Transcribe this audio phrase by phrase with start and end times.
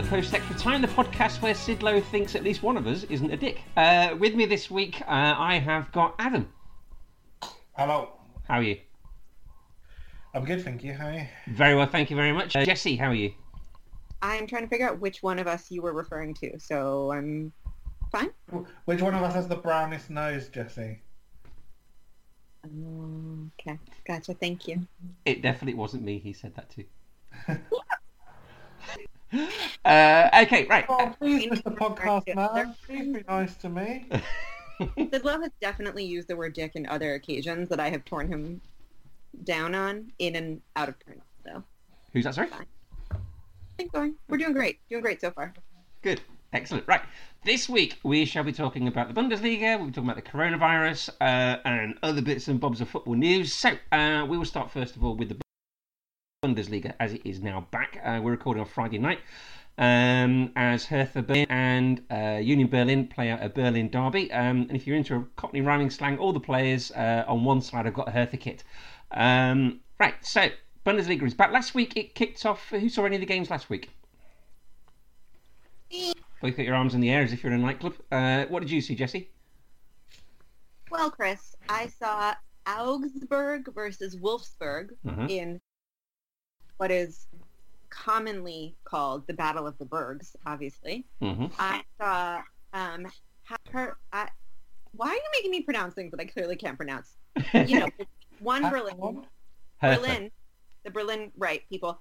[0.00, 3.30] The Post Extra Time, the podcast where Sidlow thinks at least one of us isn't
[3.30, 3.60] a dick.
[3.76, 6.50] Uh, with me this week, uh, I have got Adam.
[7.76, 8.08] Hello.
[8.48, 8.78] How are you?
[10.32, 10.94] I'm good, thank you.
[10.94, 11.26] How are you?
[11.48, 12.56] Very well, thank you very much.
[12.56, 13.34] Uh, Jesse, how are you?
[14.22, 17.52] I'm trying to figure out which one of us you were referring to, so I'm
[18.10, 18.30] fine.
[18.86, 21.02] Which one of us has the brownest nose, Jesse?
[22.64, 24.32] Um, okay, gotcha.
[24.32, 24.86] Thank you.
[25.26, 26.18] It definitely wasn't me.
[26.20, 26.84] He said that too.
[29.84, 30.84] uh, okay, right.
[30.88, 31.76] Oh, please, Mr.
[31.76, 34.06] Podcast Man, please be nice to me.
[34.80, 38.60] Sidlow has definitely used the word dick in other occasions that I have torn him
[39.44, 41.20] down on in and out of turn.
[41.44, 41.62] So
[42.12, 42.34] Who's that?
[42.34, 42.48] Sorry.
[43.78, 44.14] keep going.
[44.28, 44.78] We're doing great.
[44.88, 45.54] Doing great so far.
[46.02, 46.20] Good.
[46.52, 46.86] Excellent.
[46.88, 47.02] Right.
[47.44, 51.10] This week we shall be talking about the Bundesliga, we'll be talking about the coronavirus,
[51.20, 53.52] uh, and other bits and bobs of football news.
[53.52, 55.36] So, uh, we will start first of all with the
[56.50, 58.00] Bundesliga as it is now back.
[58.02, 59.18] Uh, we're recording on Friday night
[59.76, 64.32] um, as Hertha Berlin and uh, Union Berlin play out a Berlin derby.
[64.32, 67.60] Um, and if you're into a Cockney rhyming slang, all the players uh, on one
[67.60, 68.64] side have got a Hertha kit.
[69.10, 70.48] Um, right, so
[70.86, 71.52] Bundesliga is back.
[71.52, 72.70] Last week it kicked off.
[72.70, 73.90] Who saw any of the games last week?
[76.40, 77.96] Both got your arms in the air as if you're in a nightclub.
[78.10, 79.28] Uh, what did you see, Jesse?
[80.90, 82.32] Well, Chris, I saw
[82.66, 85.28] Augsburg versus Wolfsburg Mhm.
[85.28, 85.60] in
[86.80, 87.26] what is
[87.90, 91.04] commonly called the Battle of the Bergs, obviously.
[91.20, 92.40] hmm I saw
[92.72, 93.06] um
[93.70, 94.28] her I,
[94.92, 97.18] why are you making me pronounce things that I clearly can't pronounce?
[97.52, 97.88] You know,
[98.40, 98.96] one Berlin
[99.82, 100.30] Berlin
[100.84, 102.00] the Berlin right people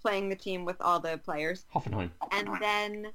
[0.00, 1.66] playing the team with all the players.
[1.74, 2.10] Hoffenheim.
[2.30, 3.06] And then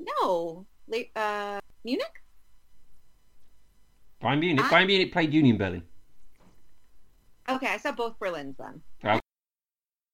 [0.00, 2.16] no, la- uh Munich?
[4.20, 4.64] Bayern Munich.
[4.64, 5.82] I- Bayern Munich played Union Berlin.
[7.48, 8.80] Okay, I saw both Berlins then.
[9.04, 9.19] Oh.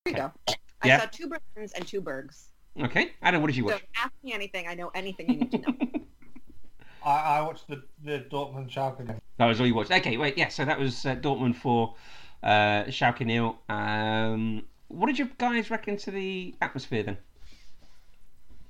[0.06, 0.54] There you go.
[0.82, 1.00] I Yeah.
[1.00, 2.52] saw two Berlins and two Bergs.
[2.80, 3.12] Okay.
[3.22, 3.74] Adam, what did you watch?
[3.74, 4.04] So watch?
[4.04, 4.68] ask me anything.
[4.68, 5.74] I know anything you need to know.
[7.04, 9.18] I, I watched the, the Dortmund Schalke game.
[9.38, 9.90] That was all you watched.
[9.90, 10.36] Okay, wait.
[10.38, 11.94] Yeah, so that was uh, Dortmund for
[12.42, 13.58] uh, Schalke nil.
[13.68, 17.16] Um, what did you guys reckon to the atmosphere then?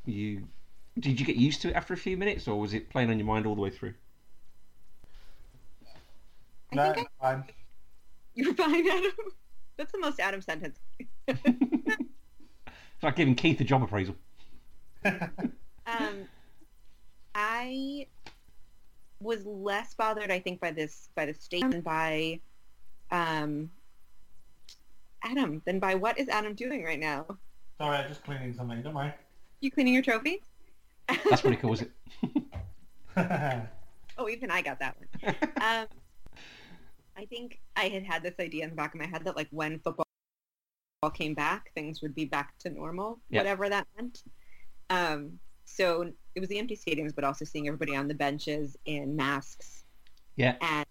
[0.06, 0.46] You
[0.98, 3.18] did you get used to it after a few minutes, or was it playing on
[3.18, 3.94] your mind all the way through?
[6.72, 7.44] I No, think I, fine.
[8.34, 9.12] you're fine, Adam.
[9.76, 10.78] That's the most Adam sentence.
[11.28, 14.14] It's like giving Keith a job appraisal.
[15.88, 16.26] Um,
[17.32, 18.08] I
[19.20, 22.40] was less bothered, I think, by this by the state than by
[23.12, 23.70] um,
[25.22, 27.24] Adam than by what is Adam doing right now?
[27.78, 29.14] Sorry, I'm just cleaning something, don't worry.
[29.60, 30.42] You cleaning your trophy?
[31.08, 31.90] That's pretty cool, is it?
[34.18, 35.36] Oh, even I got that one.
[35.60, 35.86] um,
[37.16, 39.48] I think I had had this idea in the back of my head that like
[39.50, 40.04] when football
[41.14, 43.40] came back, things would be back to normal, Yeah.
[43.40, 44.22] whatever that meant.
[44.90, 49.16] Um, so it was the empty stadiums, but also seeing everybody on the benches in
[49.16, 49.84] masks
[50.36, 50.56] Yeah.
[50.60, 50.86] and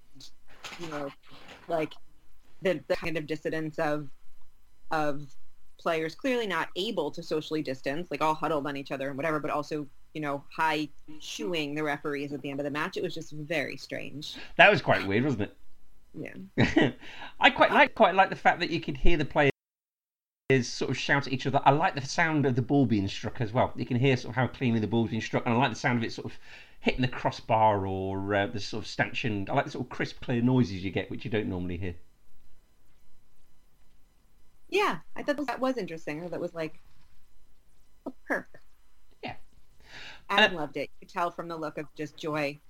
[0.79, 1.09] you know,
[1.67, 1.93] like
[2.61, 4.09] the, the kind of dissidence of
[4.91, 5.23] of
[5.77, 9.39] players clearly not able to socially distance, like all huddled on each other and whatever,
[9.39, 10.87] but also you know high
[11.19, 12.97] shooing the referees at the end of the match.
[12.97, 14.35] It was just very strange.
[14.57, 15.57] That was quite weird, wasn't it?
[16.17, 16.91] Yeah.
[17.39, 19.51] I quite like quite like the fact that you could hear the players
[20.61, 21.59] sort of shout at each other.
[21.65, 23.73] I like the sound of the ball being struck as well.
[23.75, 25.79] You can hear sort of how cleanly the ball's being struck, and I like the
[25.79, 26.37] sound of it sort of
[26.79, 29.47] hitting the crossbar or uh, the sort of stanchion.
[29.49, 31.95] I like the sort of crisp, clear noises you get, which you don't normally hear.
[34.69, 36.21] Yeah, I thought that was interesting.
[36.21, 36.79] Or that was like
[38.05, 38.61] a perk.
[39.23, 39.35] Yeah.
[40.29, 40.91] Adam loved it.
[40.99, 42.59] You could tell from the look of just joy.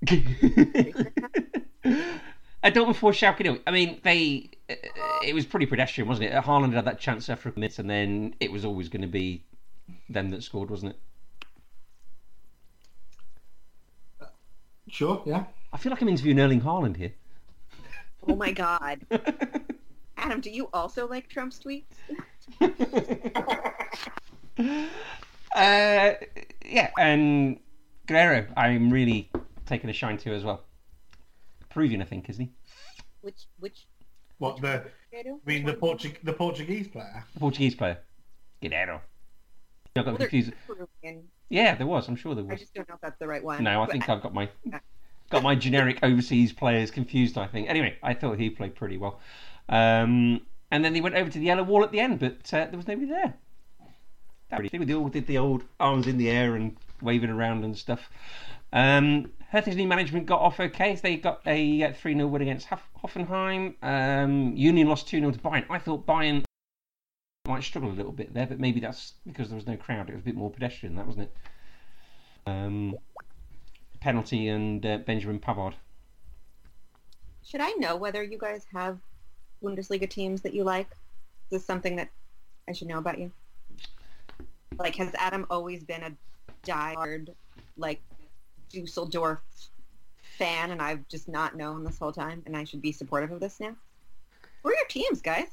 [2.66, 3.42] I don't before Schalke.
[3.42, 3.60] nil.
[3.68, 4.50] I mean, they.
[4.70, 4.74] uh,
[5.24, 6.34] It was pretty pedestrian, wasn't it?
[6.44, 9.44] Haaland had that chance after a minute, and then it was always going to be
[10.10, 11.00] them that scored, wasn't it?
[14.90, 15.44] Sure, yeah.
[15.72, 17.14] I feel like I'm interviewing Erling Haaland here.
[18.28, 19.02] Oh my god.
[20.18, 21.84] Adam, do you also like Trump's tweets?
[25.56, 26.14] uh,
[26.66, 27.60] yeah, and
[28.08, 29.30] Guerrero, I'm really
[29.68, 30.65] taking a shine to as well.
[31.76, 32.52] Peruvian, I think, isn't he?
[33.22, 33.86] Which which
[34.38, 34.86] What the?
[35.12, 35.40] Guerrero?
[35.46, 37.26] I mean the Portug the Portuguese player.
[37.34, 37.98] The Portuguese player.
[38.62, 39.02] Guerrero.
[39.98, 40.54] I got Well, confused.
[41.50, 42.08] Yeah, there was.
[42.08, 42.54] I'm sure there was.
[42.54, 43.62] I just don't know if that's the right one.
[43.62, 44.50] No, I But think I've got my
[45.30, 47.38] got my generic overseas players confused.
[47.38, 47.70] I think.
[47.70, 49.20] Anyway, I thought he played pretty well.
[49.68, 50.42] Um,
[50.72, 52.78] and then he went over to the yellow wall at the end, but uh, there
[52.78, 53.34] was nobody there.
[54.50, 57.78] That really, they all did the old arms in the air and waving around and
[57.78, 58.10] stuff.
[58.74, 60.96] Um, Hertha's management got off okay.
[61.02, 63.76] They got a 3 0 win against Hoffenheim.
[63.82, 65.66] Um, Union lost 2 0 to Bayern.
[65.70, 66.44] I thought Bayern
[67.48, 70.10] might struggle a little bit there, but maybe that's because there was no crowd.
[70.10, 71.38] It was a bit more pedestrian, that wasn't it?
[72.48, 72.96] Um,
[74.00, 75.74] penalty and uh, Benjamin Pavard.
[77.44, 79.00] Should I know whether you guys have
[79.64, 80.88] Bundesliga teams that you like?
[81.50, 82.10] Is this something that
[82.68, 83.32] I should know about you?
[84.78, 86.12] Like, has Adam always been a
[86.68, 87.30] diehard,
[87.78, 88.02] like,
[88.82, 89.40] Dusseldorf
[90.38, 93.40] fan, and I've just not known this whole time, and I should be supportive of
[93.40, 93.76] this now?
[94.64, 95.48] Who are your teams, guys?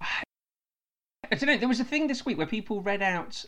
[0.00, 1.56] I don't know.
[1.56, 3.44] There was a thing this week where people read out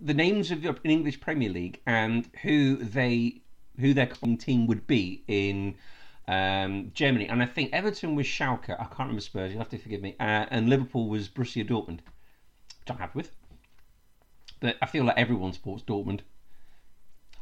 [0.00, 3.40] the names of the English Premier League and who they
[3.78, 5.74] who their team would be in
[6.28, 8.70] um, Germany, and I think Everton was Schalke.
[8.70, 9.50] I can't remember Spurs.
[9.52, 10.16] You'll have to forgive me.
[10.18, 12.00] Uh, and Liverpool was Borussia Dortmund,
[12.80, 13.30] which I'm happy with.
[14.60, 16.20] But I feel like everyone supports Dortmund.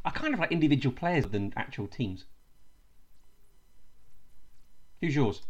[0.05, 2.25] I kind of like individual players than actual teams.
[5.01, 5.43] Who's yours?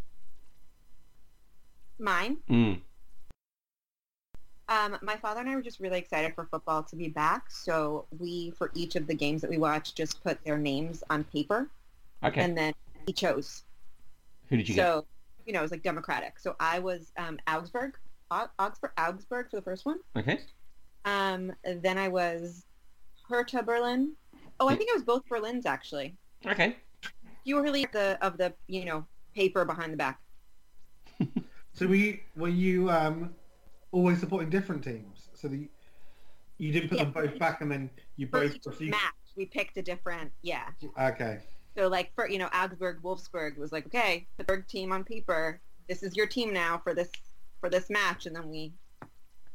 [1.99, 2.39] Mine.
[2.49, 2.81] Mm.
[4.69, 8.06] Um, my father and I were just really excited for football to be back, so
[8.19, 11.69] we, for each of the games that we watched, just put their names on paper,
[12.25, 12.41] Okay.
[12.41, 12.73] and then
[13.07, 13.62] he chose.
[14.49, 14.83] Who did you get?
[14.83, 15.07] so,
[15.47, 16.39] you know, it was like democratic.
[16.39, 17.99] So I was um, Augsburg,
[18.31, 19.99] Au- Augsburg, Augsburg for the first one.
[20.17, 20.41] Okay.
[21.05, 22.65] Um, then I was
[23.29, 24.12] Hertha Berlin.
[24.61, 26.17] Oh, I think it was both Berlins actually.
[26.47, 26.77] Okay.
[27.45, 29.05] You were really the of the you know
[29.35, 30.21] paper behind the back.
[31.77, 33.35] So were you, were you um,
[33.91, 35.29] always supporting different teams?
[35.35, 35.69] So the,
[36.59, 38.91] you didn't put them both back and then you For both each proceed.
[38.93, 39.01] match,
[39.37, 40.69] we picked a different yeah.
[41.00, 41.41] Okay.
[41.77, 45.61] So like for you know Augsburg, Wolfsburg was like okay, the Berg team on paper.
[45.89, 47.11] This is your team now for this
[47.61, 48.73] for this match, and then we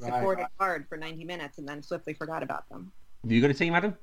[0.01, 0.13] Right.
[0.13, 2.91] supported hard for 90 minutes, and then swiftly forgot about them.
[3.23, 3.97] Have you got a team, Adam?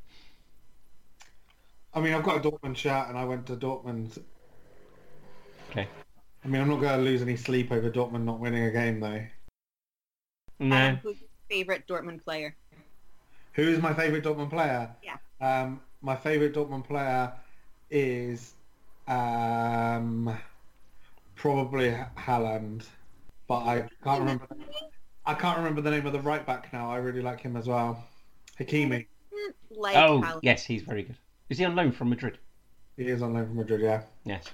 [1.96, 4.22] I mean, I've got a Dortmund shirt and I went to Dortmund.
[5.70, 5.88] Okay.
[6.44, 9.00] I mean, I'm not going to lose any sleep over Dortmund not winning a game
[9.00, 9.22] though.
[10.58, 10.76] No.
[10.76, 12.54] Um, who's your favorite Dortmund player?
[13.54, 14.90] Who is my favourite Dortmund player?
[15.02, 15.16] Yeah.
[15.40, 17.32] Um, my favourite Dortmund player
[17.90, 18.52] is
[19.08, 20.37] um,
[21.34, 22.84] probably Haaland,
[23.49, 24.46] but I can't remember.
[25.25, 26.90] I can't remember the name of the right back now.
[26.90, 28.04] I really like him as well.
[28.60, 29.06] Hakimi.
[29.70, 30.40] Like oh, Haaland.
[30.42, 31.16] yes, he's very good.
[31.48, 32.38] Is he on loan from Madrid?
[32.96, 33.81] He is on loan from Madrid.
[33.81, 34.02] Yeah.
[34.25, 34.50] Yes.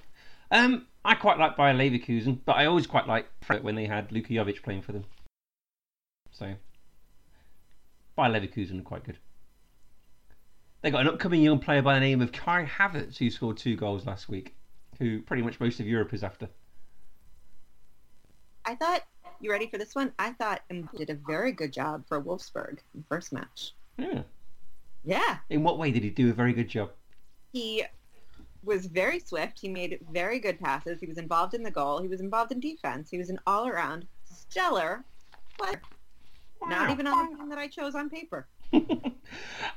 [0.51, 3.27] Um, I quite like Bayer Leverkusen, but I always quite like
[3.63, 5.05] when they had Luka Jovic playing for them.
[6.31, 6.55] So,
[8.17, 9.19] Bayer Leverkusen are quite good.
[10.83, 13.77] They got an upcoming young player by the name of Kai Havertz who scored two
[13.77, 14.55] goals last week,
[14.99, 16.49] who pretty much most of Europe is after.
[18.65, 19.03] I thought
[19.43, 20.13] you ready for this one?
[20.19, 23.73] I thought Mbappe did a very good job for Wolfsburg in the first match.
[23.99, 24.23] Yeah.
[25.05, 26.91] Yeah, In what way did he do a very good job?
[27.53, 27.85] he
[28.65, 29.59] was very swift.
[29.61, 31.01] He made very good passes.
[31.01, 32.01] He was involved in the goal.
[32.01, 33.11] He was involved in defense.
[33.11, 35.05] He was an all-around stellar
[35.59, 35.83] player.
[36.67, 38.47] Not even on the team that I chose on paper.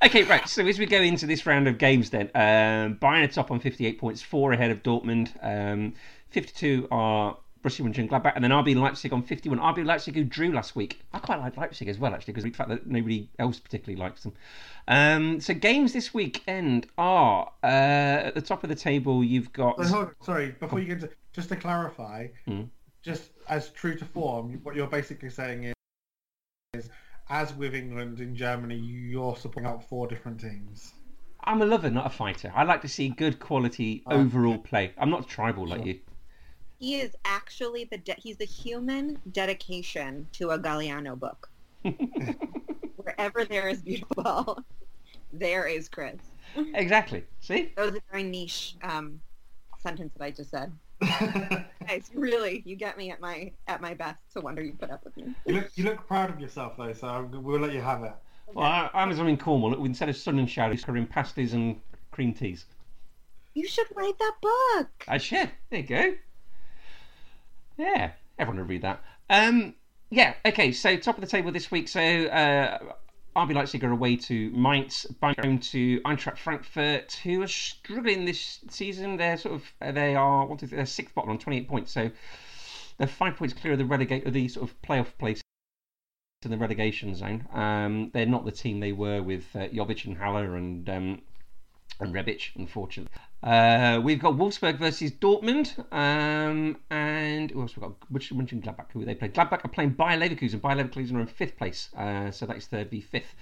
[0.05, 0.47] okay, right.
[0.47, 3.59] So as we go into this round of games, then um, Bayern are top on
[3.59, 5.31] 58 points, four ahead of Dortmund.
[5.41, 5.93] Um,
[6.29, 9.59] 52 are Borussia Mönchengladbach, and then RB Leipzig on 51.
[9.59, 11.01] RB Leipzig who drew last week.
[11.13, 13.99] I quite like Leipzig as well, actually, because of the fact that nobody else particularly
[13.99, 14.33] likes them.
[14.87, 19.23] Um, so games this weekend are uh, at the top of the table.
[19.23, 22.69] You've got So, sorry, before you get to just to clarify, Mm.
[23.01, 25.73] just as true to form, what you're basically saying is,
[26.75, 26.89] is
[27.29, 30.93] as with England and Germany, you're supporting out four different teams.
[31.43, 32.51] I'm a lover, not a fighter.
[32.55, 34.93] I like to see good quality overall play.
[34.97, 35.99] I'm not tribal like you.
[36.85, 41.49] He is actually the de- he's the human dedication to a Galeano book.
[42.97, 44.63] Wherever there is beautiful,
[45.33, 46.19] there is Chris.
[46.75, 47.23] exactly.
[47.39, 47.73] See?
[47.75, 49.19] That was a very niche um,
[49.79, 50.71] sentence that I just said.
[51.87, 54.19] Guys, really, you get me at my at my best.
[54.29, 55.33] So wonder you put up with me.
[55.47, 58.13] you look you look proud of yourself though, so we'll let you have it.
[58.53, 59.83] Well, I, I was in Cornwall.
[59.83, 62.65] Instead of sun and shadows, we're pasties and cream teas.
[63.55, 64.89] You should write that book.
[65.07, 65.49] I should.
[65.71, 66.13] There you go.
[67.77, 68.11] Yeah.
[68.37, 69.03] everyone will read that.
[69.29, 69.75] Um,
[70.09, 70.71] yeah, okay.
[70.71, 71.87] So top of the table this week.
[71.87, 72.79] So uh,
[73.35, 79.17] RB Leipzig are away to Mainz, home to Eintracht Frankfurt, who are struggling this season.
[79.17, 81.91] They're sort of they are what is it, they're sixth bottom on 28 points.
[81.91, 82.11] So
[82.97, 85.41] they're five points clear of the relegate of the sort of playoff place
[86.43, 87.45] in the relegation zone.
[87.51, 91.21] Um, they're not the team they were with uh, Jovic and Haller and um,
[91.99, 93.11] and Rebic, unfortunately.
[93.45, 97.93] Uh, we've got Wolfsburg versus Dortmund, um, and who else we got?
[98.09, 98.91] Which mentioned Gladbach?
[98.91, 99.29] Who they play?
[99.29, 100.59] Gladbach are playing Bayer Leverkusen.
[100.59, 103.35] Bayer Leverkusen are in fifth place, uh, so that's third v fifth.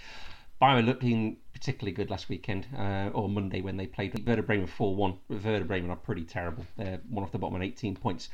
[0.60, 4.94] Bayer looking particularly good last weekend, uh, or Monday when they played Werder Bremen 4
[4.94, 5.18] 1.
[5.30, 6.66] Werder Bremen are pretty terrible.
[6.76, 8.28] They're one off the bottom on 18 points.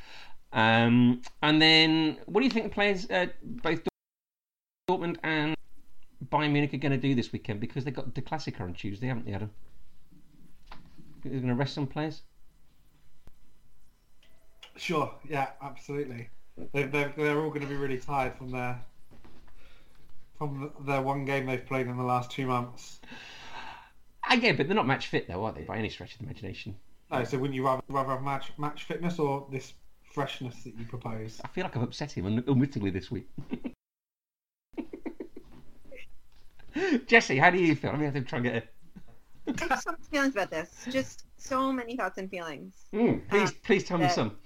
[0.52, 3.86] Um, and then, what do you think the players, uh, both
[4.88, 5.54] Dortmund and
[6.32, 7.60] Bayern Munich, are going to do this weekend?
[7.60, 9.52] Because they've got the Classic on Tuesday, haven't they, Adam?
[11.22, 12.22] They're going to rest some players?
[14.76, 16.30] Sure, yeah, absolutely.
[16.72, 18.80] They, they're, they're all going to be really tired from their
[20.38, 23.00] from their one game they've played in the last two months.
[24.40, 25.62] Get, but they're not match fit though, are they?
[25.62, 26.76] By any stretch of the imagination.
[27.10, 29.74] No, so wouldn't you rather, rather have match match fitness or this
[30.14, 31.40] freshness that you propose?
[31.44, 33.28] I feel like I've upset him unwittingly this week.
[37.06, 37.92] Jesse, how do you feel?
[37.96, 38.72] Me have to try and get it.
[39.62, 40.86] I have so many feelings about this.
[40.90, 42.74] Just so many thoughts and feelings.
[42.92, 44.36] Mm, please, Uh, please tell me some.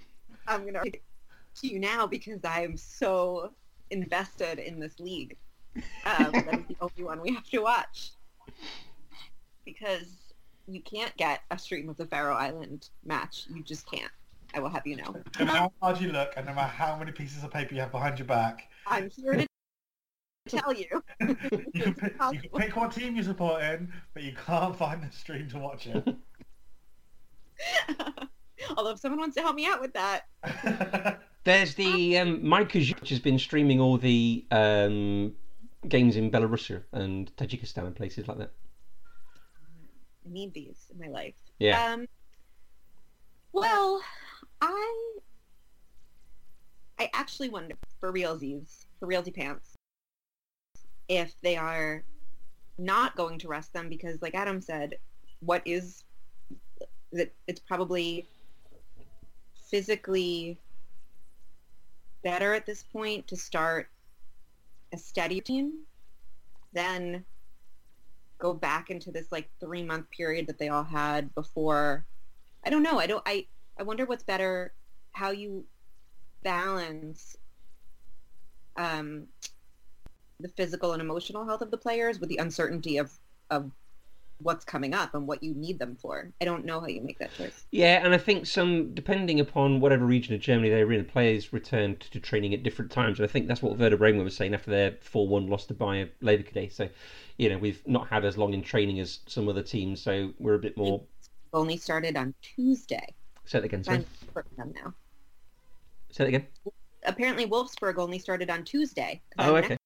[0.47, 0.99] I'm gonna read
[1.61, 3.51] to you now because I am so
[3.89, 5.37] invested in this league.
[5.75, 8.11] Um, that is the only one we have to watch
[9.65, 10.33] because
[10.67, 13.45] you can't get a stream of the Faroe Island match.
[13.53, 14.11] You just can't.
[14.53, 15.15] I will have you know.
[15.39, 17.81] No matter how hard you look and no matter how many pieces of paper you
[17.81, 19.47] have behind your back, I'm here to
[20.47, 21.03] tell you.
[21.19, 25.03] you can, pick, you can pick what team you support in, but you can't find
[25.03, 26.15] the stream to watch it.
[28.77, 30.23] Although if someone wants to help me out with that,
[31.43, 35.33] There's the um, Mike which has been streaming all the um,
[35.87, 38.51] games in Belarus and Tajikistan and places like that.
[40.25, 41.35] I need these in my life.
[41.59, 41.93] Yeah.
[41.93, 42.07] Um,
[43.53, 44.01] well,
[44.59, 45.17] I
[46.97, 49.74] I actually wonder for realsies, for realty pants,
[51.07, 52.03] if they are
[52.77, 54.95] not going to rest them because, like Adam said,
[55.39, 56.03] what is
[57.11, 57.33] that?
[57.47, 58.27] It's probably
[59.69, 60.59] physically
[62.23, 63.87] better at this point to start
[64.93, 65.73] a steady routine
[66.73, 67.25] than
[68.39, 72.05] go back into this like three month period that they all had before
[72.65, 73.45] i don't know i don't i
[73.79, 74.73] i wonder what's better
[75.13, 75.65] how you
[76.43, 77.37] balance
[78.77, 79.27] um
[80.39, 83.11] the physical and emotional health of the players with the uncertainty of
[83.51, 83.71] of
[84.39, 87.17] what's coming up and what you need them for i don't know how you make
[87.19, 91.05] that choice Yeah, and I think some, depending upon whatever region of Germany they're in,
[91.05, 93.17] players returned to training at different times.
[93.19, 95.73] And I think that's what Werder Bremen was saying after their 4 1 loss to
[95.73, 96.69] Bayer Leverkusen.
[96.69, 96.89] So,
[97.37, 100.55] you know, we've not had as long in training as some other teams, so we're
[100.55, 101.01] a bit more.
[101.53, 103.07] only started on tuesday
[103.45, 104.05] Say that again, sorry.
[104.59, 104.93] i'm now
[106.11, 106.47] Say that again.
[107.05, 109.21] apparently wolfsburg only started on Tuesday.
[109.39, 109.77] Oh, okay.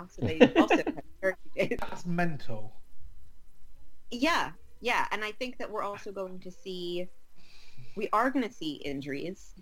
[0.00, 2.72] Now, so they also have very few days That's mental.
[4.10, 7.08] Yeah, yeah, and I think that we're also going to see,
[7.96, 9.54] we are going to see injuries,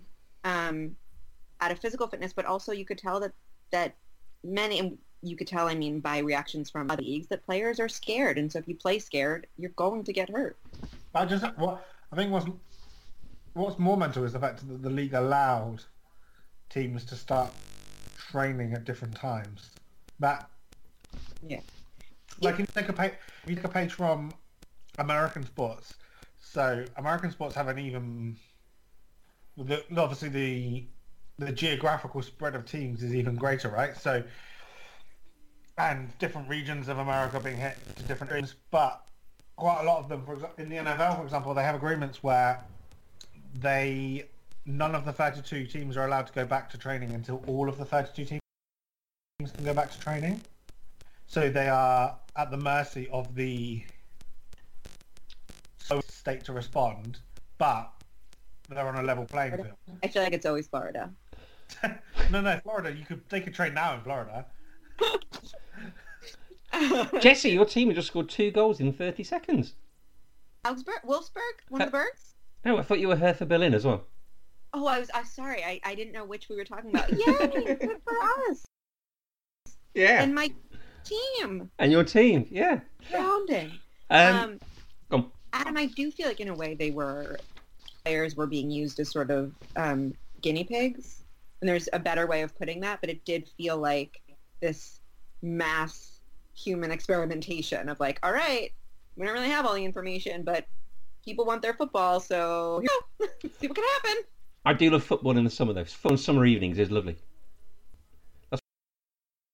[0.43, 0.95] um,
[1.61, 3.33] out of physical fitness, but also you could tell that
[3.71, 3.95] that
[4.43, 7.89] many, and you could tell, I mean, by reactions from other leagues, that players are
[7.89, 10.57] scared, and so if you play scared, you're going to get hurt.
[11.13, 12.47] I just what I think what's
[13.53, 15.83] what's more mental is the fact that the league allowed
[16.69, 17.51] teams to start
[18.31, 19.71] training at different times.
[20.19, 20.49] That
[21.41, 21.61] Yeah.
[22.41, 23.13] like if you take a page,
[23.47, 24.33] you take a page from
[24.97, 25.95] American sports.
[26.39, 28.37] So American sports have an even
[29.57, 30.87] the, obviously the
[31.37, 33.95] the geographical spread of teams is even greater, right?
[33.95, 34.23] So
[35.77, 39.01] and different regions of America being hit to different things, but
[39.55, 42.21] quite a lot of them, for example, in the NFL, for example, they have agreements
[42.21, 42.65] where
[43.61, 44.25] they
[44.65, 47.77] none of the 32 teams are allowed to go back to training until all of
[47.77, 48.38] the 32 teams
[49.47, 50.41] can go back to training.
[51.27, 53.83] So they are at the mercy of the
[56.01, 57.19] state to respond,
[57.57, 57.91] but
[58.67, 59.77] they're on a level playing field.
[60.03, 61.11] I feel like it's always Florida.
[62.31, 62.91] no, no, Florida.
[62.91, 64.45] You could they could train now in Florida.
[67.21, 69.73] Jesse, your team just scored two goals in 30 seconds.
[70.65, 72.35] Augsburg, Wolfsburg, one of the uh, Bergs.
[72.65, 74.05] No, I thought you were Hertha Berlin as well.
[74.73, 75.09] Oh, I was.
[75.13, 75.63] I'm sorry.
[75.63, 77.09] I, I didn't know which we were talking about.
[77.11, 77.75] Yay!
[77.75, 78.13] good for
[78.49, 78.68] us
[79.93, 80.21] Yeah.
[80.21, 80.51] and my
[81.03, 81.69] team.
[81.79, 82.79] And your team, yeah.
[83.11, 83.71] Grounding.
[84.09, 84.59] Um,
[85.11, 85.31] um.
[85.51, 87.37] Adam, I do feel like in a way they were
[88.03, 91.23] players were being used as sort of um, guinea pigs.
[91.61, 94.21] And there's a better way of putting that, but it did feel like
[94.61, 94.99] this
[95.41, 96.21] mass
[96.55, 98.71] human experimentation of like, all right,
[99.15, 100.65] we don't really have all the information, but
[101.23, 102.87] people want their football, so you
[103.19, 104.23] know, see what can happen.
[104.65, 105.85] I do love football in the summer though.
[105.85, 107.17] Fun summer evenings is lovely.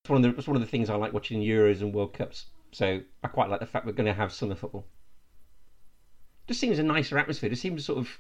[0.05, 2.13] That's one of the that's one of the things I like watching Euros and World
[2.13, 2.45] Cups.
[2.71, 4.85] So I quite like the fact we're going to have summer football.
[6.45, 7.50] Just seems a nicer atmosphere.
[7.50, 8.19] Just seems sort of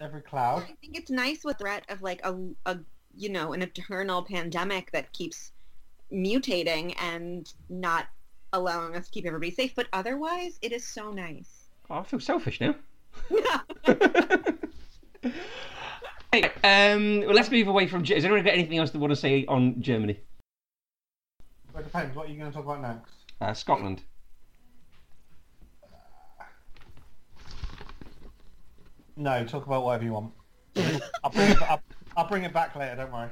[0.00, 0.62] Every cloud.
[0.62, 2.78] I think it's nice with the threat of like a, a
[3.16, 5.50] you know an eternal pandemic that keeps
[6.12, 8.06] mutating and not
[8.52, 9.74] allowing us to keep everybody safe.
[9.74, 11.64] But otherwise, it is so nice.
[11.90, 12.76] oh, I feel selfish now.
[16.32, 18.04] hey, um, well, let's move away from.
[18.04, 20.20] Ge- Has anyone got anything else they want to say on Germany?
[21.78, 22.16] Well, it depends.
[22.16, 23.12] What are you going to talk about next?
[23.40, 24.02] Uh, Scotland.
[29.16, 30.32] No, talk about whatever you want.
[31.22, 31.82] I'll bring it, I'll,
[32.16, 32.96] I'll bring it back later.
[32.96, 33.28] Don't worry.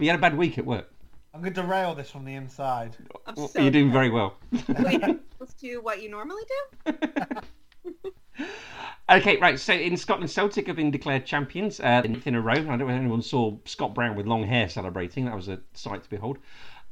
[0.00, 0.92] You had a bad week at work.
[1.32, 2.96] I'm going to derail this from the inside.
[3.24, 4.36] I'm so you're doing very well.
[4.80, 5.00] Wait,
[5.38, 6.42] let's do what you normally
[6.86, 6.92] do.
[9.10, 9.58] Okay, right.
[9.58, 12.52] So in Scotland, Celtic have been declared champions uh, in a row.
[12.52, 15.24] I don't know if anyone saw Scott Brown with long hair celebrating.
[15.24, 16.38] That was a sight to behold.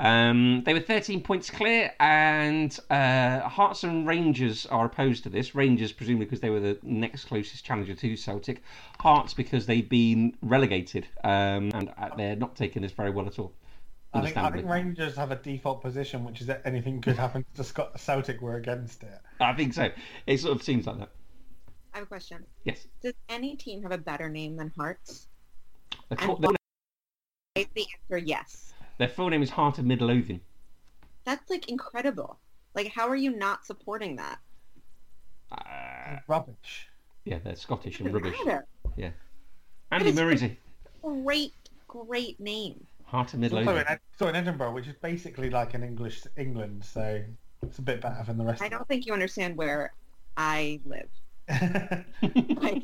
[0.01, 5.55] Um, they were 13 points clear, and uh, Hearts and Rangers are opposed to this.
[5.55, 8.63] Rangers, presumably because they were the next closest challenger to Celtic.
[9.01, 13.39] Hearts because they've been relegated, um, and uh, they're not taking this very well at
[13.39, 13.53] all.
[14.13, 17.45] I think, I think Rangers have a default position, which is that anything could happen
[17.55, 18.41] to Scot- Celtic.
[18.41, 19.21] We're against it.
[19.39, 19.91] I think so.
[20.27, 21.11] It sort of seems like that.
[21.99, 22.45] I have a question.
[22.63, 22.87] Yes.
[23.03, 25.27] Does any team have a better name than Hearts?
[26.09, 26.57] Their, And full- the
[27.57, 28.73] answer yes?
[28.99, 30.41] their full name is Heart of Midlothian.
[31.25, 32.39] That's like incredible.
[32.77, 34.39] Like, how are you not supporting that?
[35.51, 36.87] Uh, Rubbish.
[37.25, 38.37] yeah, they're Scottish and rubbish.
[38.45, 38.65] matter.
[39.91, 40.57] Andy is- Murray's a
[41.03, 41.53] Great,
[41.89, 42.87] great name.
[43.07, 43.89] Heart of It's also in, Midlothian.
[43.89, 47.25] Ed- it's in Edinburgh, which is basically like an English England, so
[47.63, 48.63] it's a bit better than the rest.
[48.63, 49.93] I don't think you understand where
[50.37, 51.09] I live.
[51.49, 52.05] Don't.
[52.63, 52.83] Like,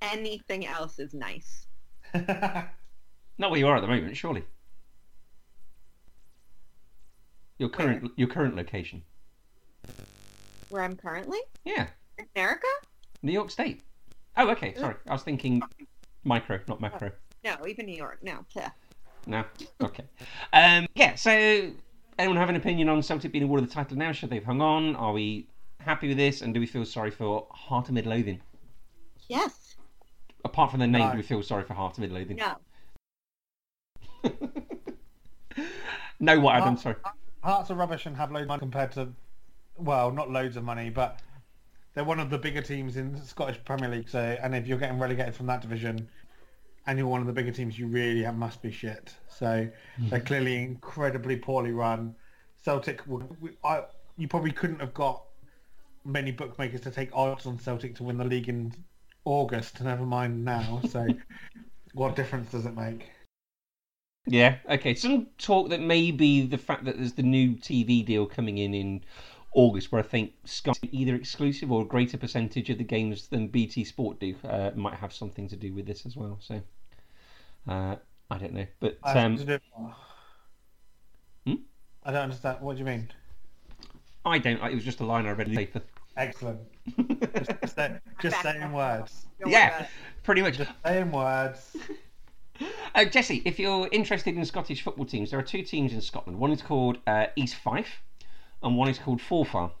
[0.00, 1.66] anything else is nice.
[2.14, 4.44] Not where you are at the moment, surely.
[7.58, 9.02] Your current your current location.
[10.70, 11.38] Where I'm currently?
[11.64, 11.86] Yeah,
[12.34, 12.66] America?
[13.22, 13.82] New York State.
[14.36, 14.74] Oh, okay.
[14.74, 15.62] Sorry, I was thinking
[16.24, 17.12] micro, not macro.
[17.44, 18.18] No, even New York.
[18.22, 18.44] No.
[18.54, 18.70] Bleh.
[19.26, 19.44] No.
[19.82, 20.04] Okay.
[20.52, 21.14] Um, yeah.
[21.14, 21.70] So,
[22.18, 24.12] anyone have an opinion on Celtic being awarded the title now?
[24.12, 24.96] Should they've hung on?
[24.96, 25.46] Are we
[25.84, 26.42] happy with this?
[26.42, 28.40] And do we feel sorry for Heart of Midlothian?
[29.28, 29.76] Yes.
[30.44, 31.10] Apart from the name, No.
[31.12, 32.38] do we feel sorry for Heart of Midlothian?
[32.38, 32.56] No.
[36.20, 36.74] no, what, Adam?
[36.74, 36.96] Uh, Sorry.
[37.42, 39.08] Hearts are rubbish and have loads of money compared to,
[39.76, 41.20] well, not loads of money, but
[41.94, 44.08] they're one of the bigger teams in the Scottish Premier League.
[44.08, 46.08] So, and if you're getting relegated from that division,
[46.86, 49.14] and you're one of the bigger teams, you really have, must be shit.
[49.28, 49.68] So
[49.98, 52.14] they're clearly incredibly poorly run.
[52.62, 53.84] Celtic, would- I,
[54.16, 55.22] you probably couldn't have got
[56.04, 58.72] many bookmakers to take odds on Celtic to win the league in
[59.24, 59.80] August.
[59.80, 60.80] Never mind now.
[60.88, 61.06] So,
[61.94, 63.10] what difference does it make?
[64.26, 64.56] Yeah.
[64.68, 64.94] Okay.
[64.94, 69.04] Some talk that maybe the fact that there's the new TV deal coming in in
[69.54, 73.48] August, where I think Sky either exclusive or a greater percentage of the games than
[73.48, 76.38] BT Sport do, uh, might have something to do with this as well.
[76.40, 76.60] So,
[77.68, 77.96] uh,
[78.30, 79.60] I don't know, but I um, do-
[81.46, 81.54] Hmm?
[82.02, 82.60] I don't understand.
[82.60, 83.10] What do you mean?
[84.24, 84.56] I don't.
[84.56, 85.82] It was just a line I read in the paper.
[86.16, 86.60] Excellent.
[86.96, 89.26] Just, just, say, just saying words.
[89.40, 89.88] Don't yeah, it.
[90.22, 90.58] pretty much.
[90.58, 91.76] Just saying words.
[92.94, 96.38] Uh, Jesse, if you're interested in Scottish football teams, there are two teams in Scotland.
[96.38, 98.00] One is called uh, East Fife,
[98.62, 99.72] and one is called Forfar.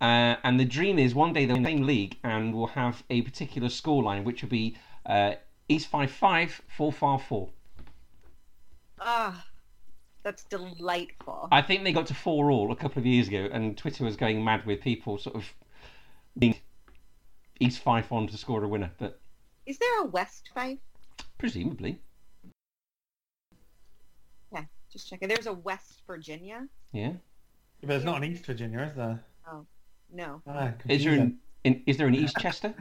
[0.00, 2.68] Uh, and the dream is one day they'll be in the same league and will
[2.68, 5.32] have a particular scoreline, which will be uh,
[5.68, 7.48] East Fife 5, Forfar 4.
[9.00, 9.44] Ah,
[10.22, 11.48] that's delightful.
[11.50, 14.16] I think they got to 4 all a couple of years ago, and Twitter was
[14.16, 15.52] going mad with people sort of
[16.38, 16.56] being
[17.60, 19.20] East Fife on to score a winner, but
[19.66, 20.78] Is there a West Fife?
[21.38, 21.98] presumably.
[24.52, 25.28] Yeah, just checking.
[25.28, 26.66] There's a West Virginia.
[26.92, 27.12] Yeah.
[27.80, 29.22] But there's not an East Virginia, is there?
[29.50, 29.66] Oh
[30.12, 30.40] no.
[30.46, 32.74] Ah, Is there an, in, is there an East Chester?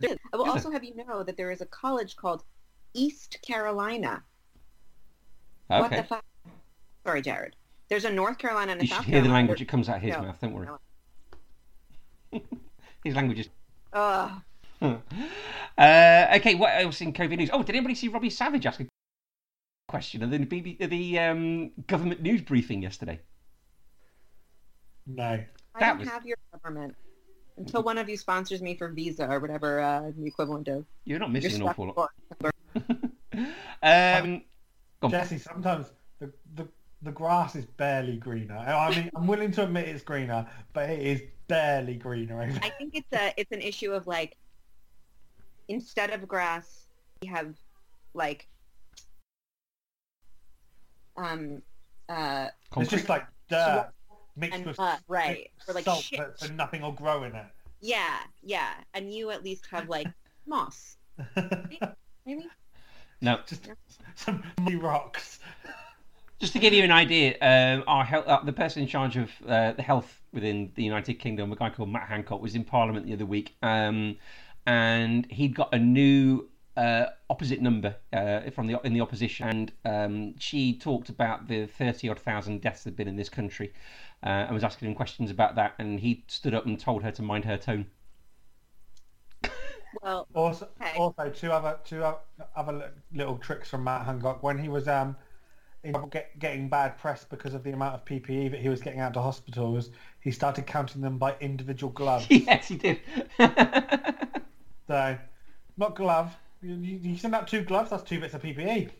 [0.00, 0.18] There is.
[0.32, 2.42] I will Is also have you know that there is a college called
[2.94, 4.22] East Carolina.
[5.68, 6.24] What the fuck?
[7.04, 7.54] Sorry, Jared.
[7.88, 9.96] There's a North Carolina and a You should South hear the language that comes out
[9.96, 10.66] of his No, mouth, don't worry.
[10.66, 10.78] no.
[13.04, 13.48] his language is.
[13.92, 14.30] Ugh.
[14.82, 17.50] uh, okay, what else in COVID news?
[17.52, 18.86] Oh, did anybody see Robbie Savage ask a
[19.88, 23.20] question at the, BB, the um, government news briefing yesterday?
[25.06, 25.24] No.
[25.24, 25.46] I
[25.80, 26.94] That don't was- have your government.
[27.56, 30.84] Until one of you sponsors me for Visa or whatever uh, the equivalent is.
[31.04, 32.10] You're not You're missing an stuck awful lot.
[32.40, 32.52] for-
[33.82, 34.42] um.
[35.10, 35.86] Jesse, sometimes
[36.20, 36.68] the, the
[37.02, 38.56] the grass is barely greener.
[38.56, 42.40] I mean, I'm willing to admit it's greener, but it is barely greener.
[42.42, 44.36] over I think it's a it's an issue of like
[45.68, 46.86] instead of grass,
[47.22, 47.54] we have
[48.14, 48.48] like
[51.16, 51.62] um
[52.08, 53.90] uh It's just like dirt
[54.36, 55.50] mixed and with mud, right?
[55.56, 56.18] mixed Or like salt, shit.
[56.18, 57.34] but so nothing will grow in
[57.80, 58.74] Yeah, yeah.
[58.94, 60.06] And you at least have like
[60.46, 60.96] moss,
[62.24, 62.46] maybe.
[63.20, 63.68] no, just
[64.14, 64.42] some
[64.76, 65.40] rocks.
[66.38, 69.30] Just to give you an idea, um, our health, uh, the person in charge of
[69.46, 73.06] uh, the health within the United Kingdom, a guy called Matt Hancock, was in Parliament
[73.06, 74.16] the other week, um,
[74.64, 79.72] and he'd got a new uh, opposite number uh, from the in the opposition, and
[79.84, 83.72] um, she talked about the thirty odd thousand deaths that had been in this country,
[84.22, 87.10] uh, and was asking him questions about that, and he stood up and told her
[87.10, 87.86] to mind her tone.
[90.02, 90.92] Well, Also, Okay.
[90.94, 92.20] also two other two o-
[92.56, 95.16] other little tricks from Matt Hancock when he was um
[95.84, 98.80] in trouble get, getting bad press because of the amount of PPE that he was
[98.80, 99.90] getting out to hospitals.
[100.20, 102.26] He started counting them by individual gloves.
[102.30, 103.00] yes, he did.
[104.88, 105.16] so,
[105.76, 106.36] not glove.
[106.62, 107.90] You, you, you send out two gloves.
[107.90, 108.42] That's two bits of.
[108.42, 108.90] PPE.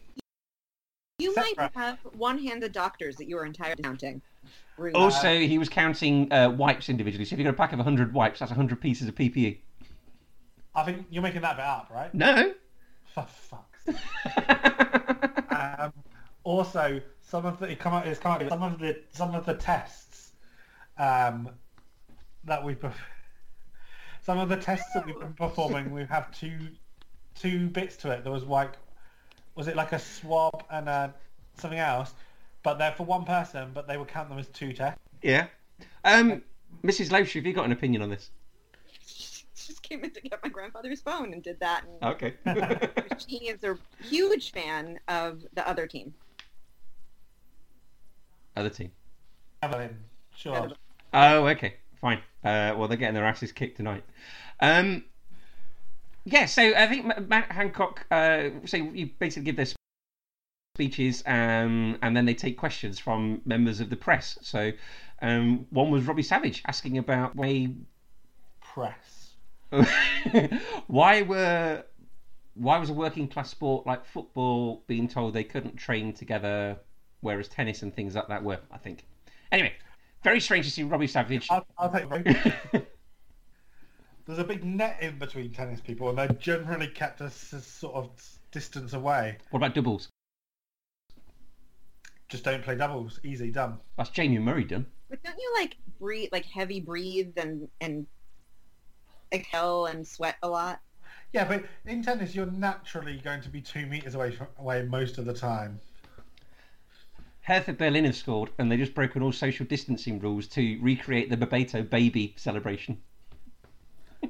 [1.18, 4.22] you might have one-handed doctors that you are entirely counting.
[4.76, 4.94] Rude.
[4.94, 7.24] also, he was counting uh, wipes individually.
[7.24, 9.28] So if you've got a pack of 100 wipes, that's 100 pieces of E.
[9.28, 9.58] PPE.
[10.74, 12.14] I think you're making that bit up, right?
[12.14, 12.54] No.
[13.12, 13.96] For fuck's sake.
[15.50, 15.92] um,
[16.48, 19.54] also, some of the come out is come out some of the some of the
[19.54, 20.32] tests
[20.96, 21.50] um,
[22.44, 22.94] that we perf-
[24.22, 25.90] some of the tests that we've been performing.
[25.90, 26.56] We have two
[27.34, 28.24] two bits to it.
[28.24, 28.72] There was like
[29.56, 31.08] was it like a swab and uh,
[31.58, 32.14] something else,
[32.62, 35.00] but they're for one person, but they would count them as two tests.
[35.22, 35.48] Yeah.
[36.04, 36.42] Um,
[36.82, 37.10] Mrs.
[37.10, 38.30] Loesch, have you got an opinion on this?
[39.68, 41.84] just came in to get my grandfather's phone and did that.
[41.84, 42.34] And Okay.
[43.18, 46.14] she is a huge fan of the other team.
[48.58, 48.90] Other team.
[49.62, 49.96] Evelyn,
[50.34, 50.70] sure.
[51.14, 51.74] Oh, okay.
[52.00, 52.18] Fine.
[52.42, 54.02] Uh, well, they're getting their asses kicked tonight.
[54.58, 55.04] Um,
[56.24, 59.66] yeah, so I think Matt Hancock, uh, so you basically give their
[60.74, 64.38] speeches um, and then they take questions from members of the press.
[64.42, 64.72] So
[65.22, 67.68] um, one was Robbie Savage asking about why
[68.60, 69.34] Press.
[70.88, 71.84] why were
[72.54, 76.76] why was a working class sport like football being told they couldn't train together,
[77.20, 78.58] whereas tennis and things like that were?
[78.70, 79.04] I think.
[79.52, 79.72] Anyway,
[80.22, 81.46] very strange to see Robbie Savage.
[81.50, 82.08] I'll, I'll take
[84.26, 87.94] There's a big net in between tennis people, and they're generally kept a s- sort
[87.94, 88.10] of
[88.50, 89.38] distance away.
[89.50, 90.08] what about doubles?
[92.28, 93.20] Just don't play doubles.
[93.24, 93.78] Easy, done.
[93.96, 94.84] That's Jamie Murray done.
[95.08, 98.06] But don't you like breathe, like heavy breathe and and
[99.32, 100.80] exhale and sweat a lot?
[101.32, 105.16] Yeah, but in tennis, you're naturally going to be two meters away from, away most
[105.16, 105.80] of the time.
[107.48, 111.36] Hertha Berlin have scored, and they've just broken all social distancing rules to recreate the
[111.38, 113.00] Bebeto baby celebration.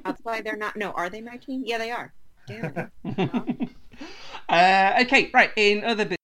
[0.05, 0.77] That's why they're not.
[0.77, 1.63] No, are they my team?
[1.65, 2.13] Yeah, they are.
[2.47, 3.69] Damn it.
[4.49, 5.51] uh, okay, right.
[5.57, 6.15] In other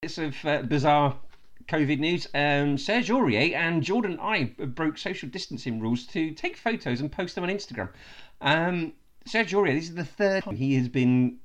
[0.00, 1.18] bits of uh, bizarre
[1.66, 7.00] COVID news, um, Serge Aurier and Jordan I broke social distancing rules to take photos
[7.00, 7.88] and post them on Instagram.
[8.40, 8.92] Um,
[9.26, 11.38] Serge Aurier, this is the third time he has been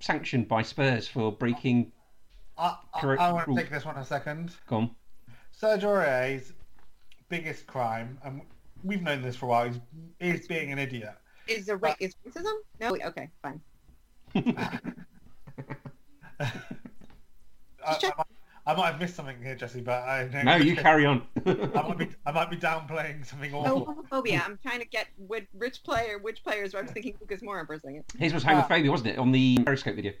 [0.00, 1.92] sanctioned by Spurs for breaking.
[2.58, 3.22] I, I, Correct.
[3.22, 4.52] I want to take this one a second.
[4.68, 4.94] Come.
[5.52, 6.52] Serge Aurier's
[7.28, 8.42] biggest crime, and
[8.82, 9.78] we've known this for a while, is,
[10.20, 11.14] is being an idiot.
[11.46, 12.52] Is there ra- is racism?
[12.80, 12.92] No.
[12.92, 13.60] Wait, okay, fine.
[14.34, 14.78] I,
[17.86, 18.26] I, might,
[18.66, 21.26] I might have missed something here, Jesse, but I No, you carry on.
[21.46, 23.94] I might be I might be downplaying something No awful.
[23.94, 24.44] homophobia.
[24.44, 26.74] I'm trying to get which, which player, which players.
[26.74, 28.04] I was thinking Lucas Moura for a second.
[28.18, 30.12] His was uh, homophobia, wasn't it, on the Periscope video?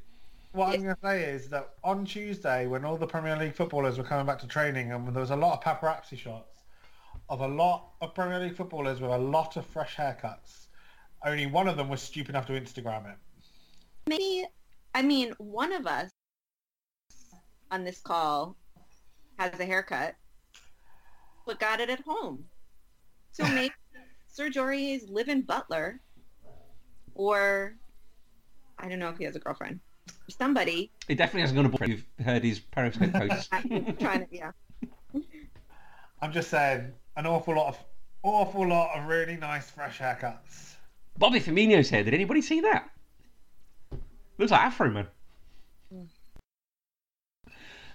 [0.58, 3.96] What I'm going to say is that on Tuesday, when all the Premier League footballers
[3.96, 6.64] were coming back to training, and there was a lot of paparazzi shots
[7.28, 10.66] of a lot of Premier League footballers with a lot of fresh haircuts.
[11.24, 13.18] Only one of them was stupid enough to Instagram it.
[14.08, 14.46] Maybe,
[14.96, 16.10] I mean, one of us
[17.70, 18.56] on this call
[19.38, 20.16] has a haircut,
[21.46, 22.42] but got it at home.
[23.30, 23.74] So maybe
[24.26, 26.00] Serge Aurier's live in Butler,
[27.14, 27.76] or
[28.76, 29.78] I don't know if he has a girlfriend.
[30.28, 31.92] Somebody He definitely hasn't got to boyfriend.
[31.92, 33.48] You've heard his Periscope posts.
[33.48, 34.50] Trying to, yeah.
[36.22, 37.78] I'm just saying, an awful lot of
[38.22, 40.74] awful lot of really nice fresh haircuts.
[41.16, 42.04] Bobby Firmino's hair.
[42.04, 42.90] Did anybody see that?
[44.38, 45.06] Looks like Afro Man.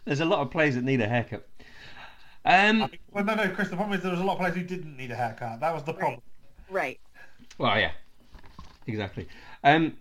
[0.05, 1.47] There's a lot of players that need a haircut.
[2.45, 3.69] Um, Well, no, no, Chris.
[3.69, 5.61] The problem is there was a lot of players who didn't need a haircut.
[5.61, 6.21] That was the problem.
[6.69, 6.99] Right.
[7.57, 7.91] Well, yeah,
[8.87, 9.27] exactly.
[9.63, 9.95] Um,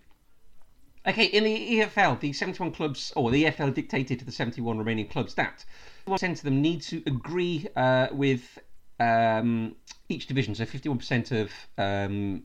[1.07, 5.07] okay, in the EFL, the 71 clubs, or the EFL dictated to the 71 remaining
[5.07, 5.65] clubs that
[6.07, 8.59] 1% of them need to agree uh, with
[8.99, 9.75] um,
[10.09, 10.55] each division.
[10.55, 12.43] So 51% of um,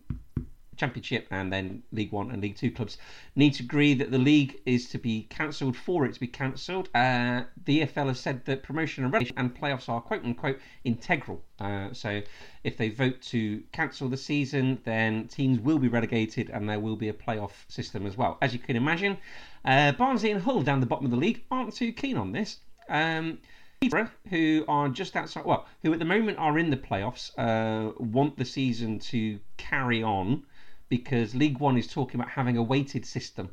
[0.79, 2.99] Championship and then League One and League Two clubs
[3.37, 6.89] need to agree that the league is to be cancelled for it to be cancelled.
[6.95, 11.43] Uh, the EFL has said that promotion and relegation and playoffs are quote unquote integral.
[11.59, 12.23] Uh, so
[12.65, 16.97] if they vote to cancel the season, then teams will be relegated and there will
[16.97, 18.39] be a playoff system as well.
[18.41, 19.19] As you can imagine,
[19.65, 22.59] uh, Barnsley and Hull down the bottom of the league aren't too keen on this.
[22.89, 23.39] Um,
[23.81, 27.93] Peterborough, who are just outside, well, who at the moment are in the playoffs, uh,
[27.99, 30.43] want the season to carry on
[30.89, 33.51] because League One is talking about having a weighted system,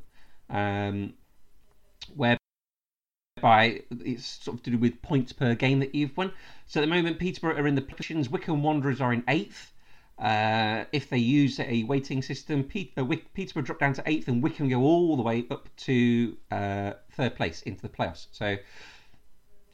[0.50, 1.14] um,
[2.16, 2.38] whereby
[3.42, 6.32] it's sort of to do with points per game that you've won.
[6.68, 9.72] So at the moment, Peterborough are in the positions, Wycombe Wanderers are in eighth.
[10.18, 12.62] Uh, if they use a weighting system,
[12.96, 16.94] uh, Peterborough drop down to eighth, and Wycombe go all the way up to uh,
[17.12, 18.28] third place into the playoffs.
[18.32, 18.58] So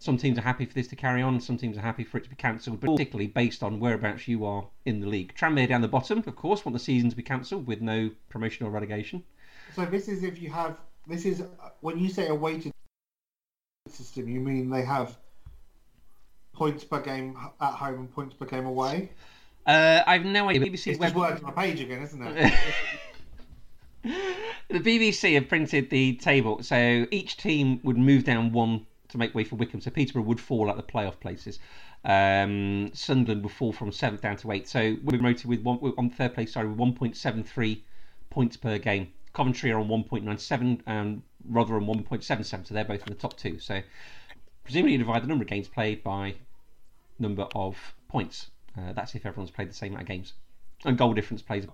[0.01, 2.23] some teams are happy for this to carry on, some teams are happy for it
[2.23, 5.31] to be cancelled, but particularly based on whereabouts you are in the league.
[5.35, 8.65] Tranmere down the bottom, of course, want the season to be cancelled with no promotion
[8.65, 9.23] or relegation.
[9.75, 11.43] So this is if you have this is
[11.81, 12.71] when you say a weighted
[13.89, 15.15] system, you mean they have
[16.51, 19.11] points per game at home and points per game away.
[19.67, 20.67] Uh, I've no idea.
[20.67, 21.09] BBC it's web...
[21.09, 22.53] just words on a page again, isn't it?
[24.67, 29.35] the BBC have printed the table, so each team would move down one to make
[29.35, 29.81] way for Wycombe.
[29.81, 31.59] So Peterborough would fall at the playoff places.
[32.03, 34.67] Um, Sunderland would fall from seventh down to eighth.
[34.67, 36.53] So we're promoted with one on third place.
[36.53, 37.81] Sorry, with 1.73
[38.29, 39.13] points per game.
[39.33, 42.67] Coventry are on 1.97 and Rotherham 1.77.
[42.67, 43.59] So they're both in the top two.
[43.59, 43.81] So
[44.63, 46.35] presumably you divide the number of games played by
[47.19, 48.49] number of points.
[48.77, 50.33] Uh, that's if everyone's played the same amount of games.
[50.85, 51.67] And goal difference plays.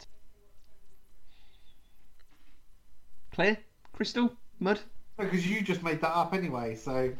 [3.32, 3.58] Clear?
[3.94, 4.36] Crystal?
[4.60, 4.82] Mud?
[5.18, 7.12] Because you just made that up anyway, so...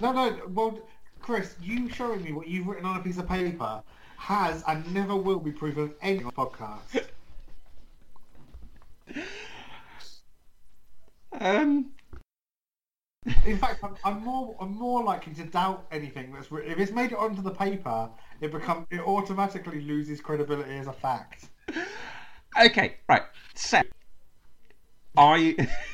[0.00, 0.78] No, no, well,
[1.20, 3.82] Chris, you showing me what you've written on a piece of paper
[4.18, 7.06] has and never will be proof of any podcast.
[11.40, 11.90] Um...
[13.46, 16.70] In fact, I'm, I'm, more I'm more likely to doubt anything that's written.
[16.70, 18.10] If it's made it onto the paper,
[18.42, 21.48] it become it automatically loses credibility as a fact.
[22.60, 23.22] Okay, right.
[23.54, 23.80] So,
[25.16, 25.56] I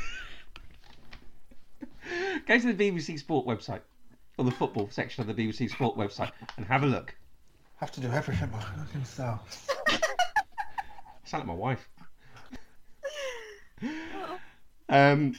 [2.46, 3.80] go to the BBC Sport website
[4.38, 7.14] or the football section of the BBC Sport website and have a look.
[7.76, 9.66] Have to do everything by looking himself.
[11.24, 11.88] Sound like my wife.
[14.88, 15.36] Um,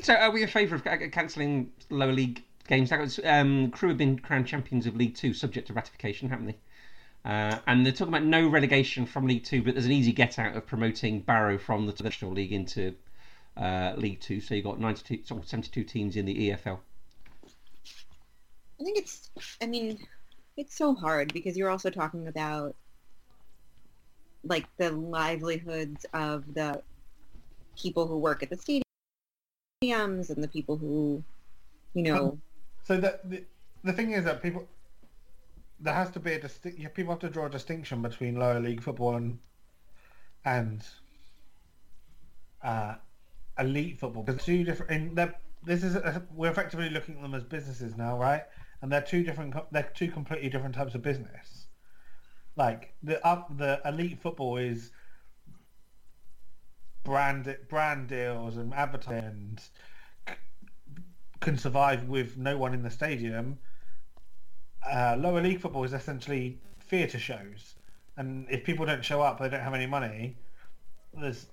[0.00, 2.92] so, are we in favour of cancelling lower league games?
[3.24, 6.56] Um, Crewe have been crowned champions of League Two, subject to ratification, haven't they?
[7.24, 10.38] Uh, and they're talking about no relegation from League Two, but there's an easy get
[10.40, 12.94] out of promoting Barrow from the National League into
[13.56, 14.40] uh, League Two.
[14.40, 16.78] So you've got 92, 72 teams in the EFL.
[18.80, 19.30] I think it's.
[19.60, 19.98] I mean,
[20.56, 22.74] it's so hard because you're also talking about
[24.44, 26.82] like the livelihoods of the
[27.76, 31.22] people who work at the stadiums and the people who,
[31.94, 32.28] you know.
[32.30, 32.42] Um,
[32.84, 33.44] so the, the
[33.84, 34.66] the thing is that people
[35.80, 36.94] there has to be a distinct.
[36.94, 39.38] People have to draw a distinction between lower league football and
[40.44, 40.82] and
[42.62, 42.94] uh,
[43.58, 44.22] elite football.
[44.22, 44.92] Because two different.
[44.92, 45.32] In
[45.64, 48.42] this is a, we're effectively looking at them as businesses now, right?
[48.80, 49.54] And they're two different.
[49.70, 51.66] They're two completely different types of business.
[52.56, 54.90] Like the up the elite football is
[57.04, 59.60] brand brand deals and advertising and
[60.28, 60.34] c-
[61.40, 63.58] can survive with no one in the stadium.
[64.88, 67.76] Uh, lower league football is essentially theatre shows,
[68.16, 70.36] and if people don't show up, they don't have any money.
[71.14, 71.46] There's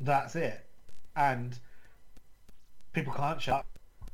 [0.00, 0.66] that's it,
[1.16, 1.58] and
[2.92, 3.66] people can't show up.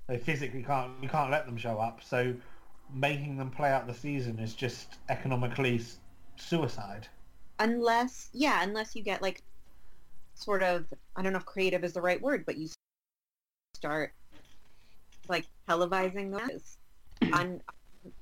[0.07, 0.93] They physically can't.
[1.03, 2.01] You can't let them show up.
[2.03, 2.35] So
[2.93, 5.83] making them play out the season is just economically
[6.37, 7.07] suicide.
[7.59, 9.43] Unless, yeah, unless you get like
[10.35, 12.69] sort of, I don't know if creative is the right word, but you
[13.75, 14.13] start
[15.29, 16.79] like televising those
[17.33, 17.61] on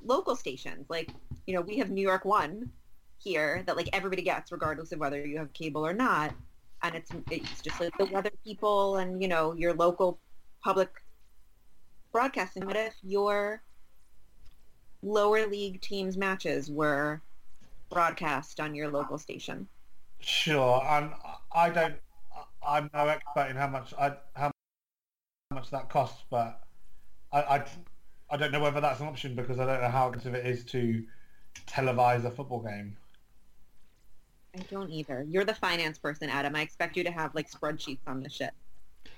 [0.05, 0.87] local stations.
[0.89, 1.11] Like,
[1.47, 2.71] you know, we have New York One
[3.19, 6.35] here that like everybody gets regardless of whether you have cable or not.
[6.83, 10.21] And it's it's just like the weather people and, you know, your local
[10.63, 10.91] public
[12.13, 12.67] broadcasting.
[12.67, 13.63] What if your
[15.03, 17.23] lower league teams matches were
[17.91, 19.69] broadcast on your local station?
[20.21, 21.11] Sure, and
[21.53, 21.97] I don't.
[22.67, 24.51] I'm no expert in how much I how
[25.53, 26.63] much that costs, but
[27.33, 27.65] I, I
[28.31, 30.65] I don't know whether that's an option because I don't know how expensive it is
[30.67, 31.05] to
[31.67, 32.97] televise a football game.
[34.57, 35.27] I don't either.
[35.29, 36.57] You're the finance person, Adam.
[36.57, 38.51] I expect you to have like spreadsheets on this shit.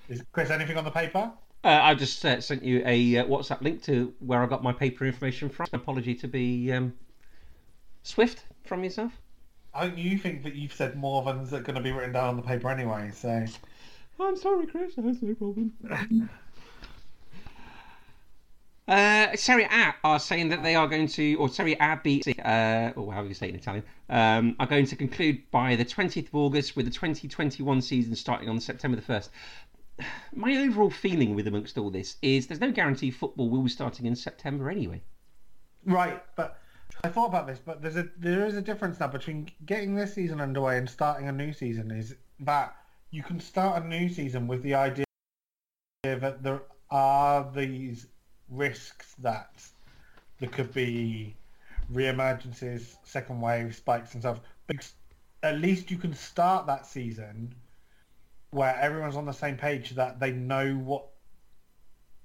[0.09, 1.31] Is Chris anything on the paper?
[1.65, 4.73] Uh, I just uh, sent you a uh, WhatsApp link to where I got my
[4.73, 5.67] paper information from.
[5.73, 6.93] An apology to be um,
[8.03, 9.13] swift from yourself.
[9.75, 12.29] I think you think that you've said more than is going to be written down
[12.29, 13.11] on the paper anyway.
[13.13, 13.45] So
[14.21, 14.95] I'm sorry, Chris.
[14.97, 15.73] That's no problem.
[18.89, 22.91] Uh, Serie A are saying that they are going to, or Serie A B, uh,
[22.97, 26.35] or you say it in Italian, um, are going to conclude by the 20th of
[26.35, 29.29] August with the 2021 season starting on September the 1st.
[30.35, 34.07] My overall feeling with amongst all this is there's no guarantee football will be starting
[34.07, 35.03] in September anyway.
[35.85, 36.59] right, but
[37.05, 40.15] I thought about this, but there's a there is a difference now between getting this
[40.15, 41.91] season underway and starting a new season.
[41.91, 42.75] Is that
[43.11, 45.05] you can start a new season with the idea
[46.05, 48.07] that there are these
[48.51, 49.51] risks that
[50.39, 51.35] there could be
[51.91, 54.41] re-emergencies, second wave spikes and stuff.
[54.67, 54.89] But
[55.43, 57.55] at least you can start that season
[58.51, 61.07] where everyone's on the same page that they know what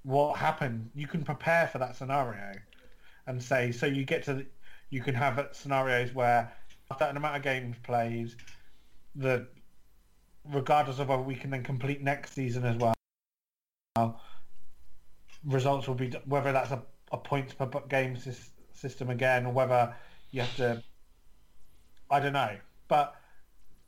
[0.04, 0.90] what happened.
[0.96, 2.54] You can prepare for that scenario
[3.28, 4.46] and say so you get to the,
[4.90, 6.52] you can have scenarios where
[6.92, 8.34] after an amount of games played,
[9.16, 9.48] the
[10.52, 12.94] regardless of whether we can then complete next season as well,
[15.46, 18.18] results will be whether that's a, a points per game
[18.74, 19.96] system again or whether
[20.32, 20.84] you have to.
[22.10, 23.16] I don't know, but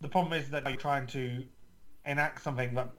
[0.01, 1.43] the problem is that you're trying to
[2.05, 2.89] enact something that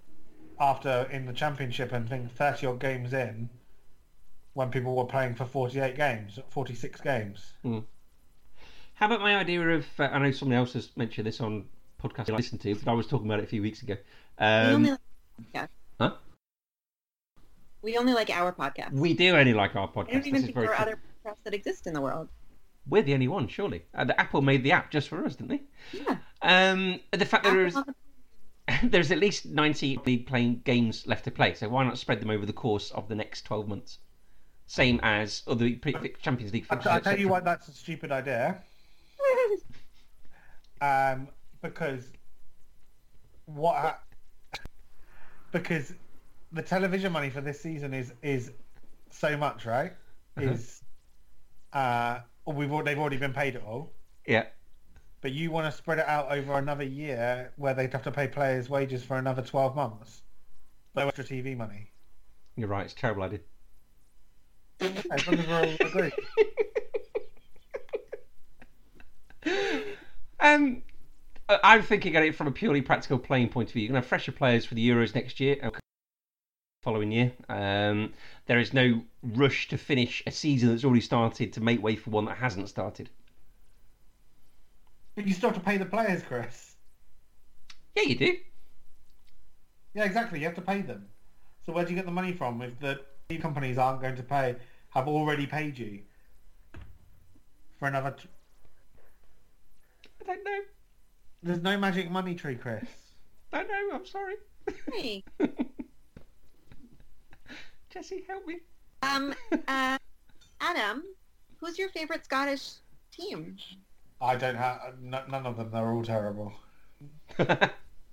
[0.59, 3.51] after in the championship and think 30 odd games in
[4.55, 7.53] when people were playing for 48 games 46 games
[8.95, 9.87] How about my idea of?
[9.99, 11.66] Uh, I know someone else has mentioned this on
[12.03, 13.97] podcast I listened to, but I was talking about it a few weeks ago.
[14.40, 15.01] we Um, only like
[15.38, 15.55] podcast.
[15.55, 15.66] Huh?
[17.87, 18.90] We only like our podcast.
[18.90, 20.09] we do only like our podcast.
[20.09, 20.83] I don't even is think there are true.
[20.83, 22.29] other podcasts that exist in the world.
[22.88, 23.85] We're the only one, surely.
[23.94, 25.62] Uh, the Apple made the app just for us, didn't they?
[25.92, 26.16] Yeah.
[26.42, 27.94] Um, the fact that there's Apple-
[28.83, 32.29] there's at least 90 league playing games left to play, so why not spread them
[32.29, 33.99] over the course of the next 12 months?
[34.66, 36.92] Same as other pre- Champions League I, fixtures.
[36.92, 37.31] I tell you etc.
[37.31, 38.62] what that's a stupid idea
[40.81, 41.29] um,
[41.62, 42.11] because
[43.44, 44.01] what ha-
[45.53, 45.94] because
[46.53, 48.51] the television money for this season is is
[49.11, 49.93] so much right
[50.37, 50.51] Uh-huh.
[50.51, 50.83] is
[51.73, 53.93] uh we've they've already been paid it all
[54.27, 54.45] Yeah.
[55.21, 58.29] but you want to spread it out over another year where they'd have to pay
[58.29, 60.23] players wages for another 12 months
[60.95, 61.91] no extra TV money
[62.57, 63.41] You're right, it's a terrible idea.
[64.81, 66.13] as long as we're all agree
[70.39, 70.83] Um,
[71.49, 73.83] I'm thinking at it from a purely practical playing point of view.
[73.83, 75.57] You're going to have fresher players for the Euros next year,
[76.87, 77.33] following year.
[77.49, 78.12] Um,
[78.46, 82.11] there is no rush to finish a season that's already started to make way for
[82.11, 83.11] one that hasn't started.
[85.16, 86.77] but you still have to pay the players Chris
[87.96, 88.37] Yeah, you do.
[89.94, 90.38] Yeah, exactly.
[90.38, 91.09] You have to pay them.
[91.64, 94.22] So where do you get the money from if the TV companies aren't going to
[94.22, 94.55] pay,
[94.90, 96.03] have already paid you
[97.81, 98.12] for another?
[98.12, 98.29] T-
[100.22, 100.61] I don't know.
[101.42, 102.88] There's no magic money tree, Chris.
[103.53, 103.96] Don't know.
[103.96, 104.35] I'm sorry.
[104.92, 105.25] Hey.
[107.97, 108.57] Jesse, help me.
[109.01, 109.35] Um,
[109.69, 109.97] uh,
[110.61, 111.03] Adam,
[111.59, 112.73] who's your favorite Scottish
[113.11, 113.57] team?
[114.21, 115.71] I don't have n- none of them.
[115.71, 116.53] They're all terrible.
[117.39, 117.49] All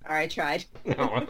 [0.10, 0.66] right, tried.
[0.98, 1.28] Oh,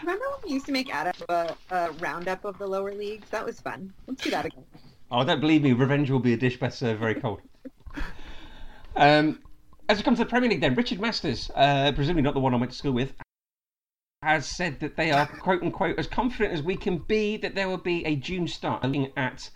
[0.00, 3.28] Remember when we used to make Adam a, a roundup of the lower leagues?
[3.30, 3.92] That was fun.
[4.06, 4.64] Let's do that again.
[5.10, 5.72] Oh, don't believe me.
[5.72, 7.40] Revenge will be a dish best served very cold.
[8.96, 9.40] Um,
[9.88, 12.54] as it comes to the Premier League, then Richard Masters, uh, presumably not the one
[12.54, 13.12] I went to school with,
[14.24, 17.68] has said that they are quote unquote as confident as we can be that there
[17.68, 18.82] will be a June start.
[18.82, 19.50] Looking at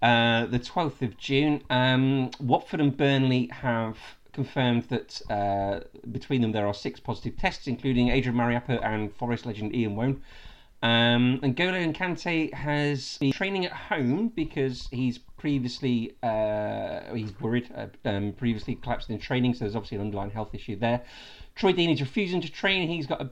[0.00, 3.98] uh, the 12th of June, um, Watford and Burnley have
[4.32, 9.46] confirmed that uh, between them there are six positive tests, including Adrian Mariappa and Forest
[9.46, 10.22] legend Ian Woan.
[10.82, 17.70] Um, and N'Golo Kanté has been training at home because he's previously uh, he's worried
[17.74, 21.00] uh, um, previously collapsed in training, so there's obviously an underlying health issue there.
[21.54, 22.88] Troy Deeney is refusing to train.
[22.88, 23.30] He's got a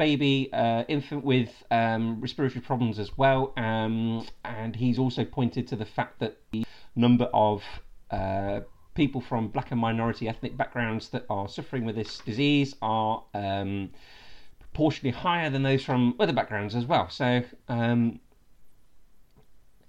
[0.00, 5.76] baby uh, infant with um, respiratory problems as well, um, and he's also pointed to
[5.76, 6.64] the fact that the
[6.96, 7.62] number of
[8.10, 8.60] uh,
[8.94, 13.90] people from black and minority ethnic backgrounds that are suffering with this disease are um,
[14.58, 17.10] proportionally higher than those from other backgrounds as well.
[17.10, 18.20] So, um,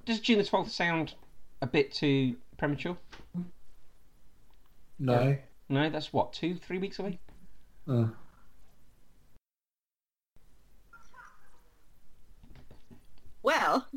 [0.03, 1.14] does June the 12th sound
[1.62, 2.97] a bit too premature?
[4.99, 5.38] No.
[5.70, 7.18] No, that's what, two, three weeks away?
[7.88, 8.07] Uh.
[13.44, 13.88] Well,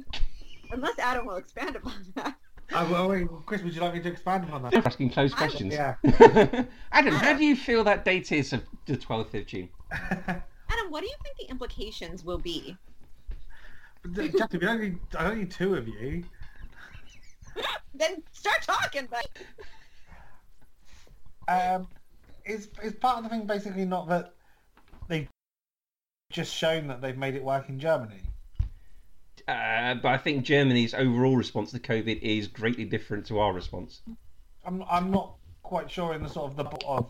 [0.70, 2.36] unless Adam will expand upon that.
[2.72, 4.74] I, well, wait, Chris, would you like me to expand upon that?
[4.74, 5.74] Asking closed questions.
[5.74, 5.97] Yeah.
[6.92, 9.68] Adam, how do you feel that date is of the 12th of June?
[9.92, 10.40] Adam,
[10.88, 12.76] what do you think the implications will be?
[14.12, 16.24] Jackie, we don't need, I don't need two of you.
[17.95, 19.28] Then start talking, but
[21.47, 21.86] Um,
[22.45, 24.34] is is part of the thing basically not that
[25.07, 25.28] they've
[26.32, 28.20] just shown that they've made it work in Germany?
[29.47, 34.01] Uh, but I think Germany's overall response to COVID is greatly different to our response.
[34.64, 37.07] I'm I'm not quite sure in the sort of the of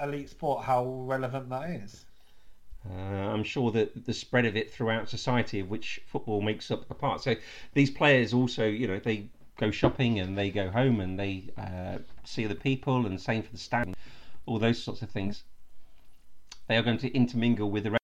[0.00, 2.04] elite sport how relevant that is.
[2.88, 6.90] Uh, I'm sure that the spread of it throughout society, of which football makes up
[6.90, 7.20] a part.
[7.22, 7.36] So
[7.74, 11.98] these players also, you know, they go shopping and they go home and they uh,
[12.24, 13.86] see other people, and same for the staff,
[14.46, 15.44] all those sorts of things.
[16.68, 17.98] They are going to intermingle with the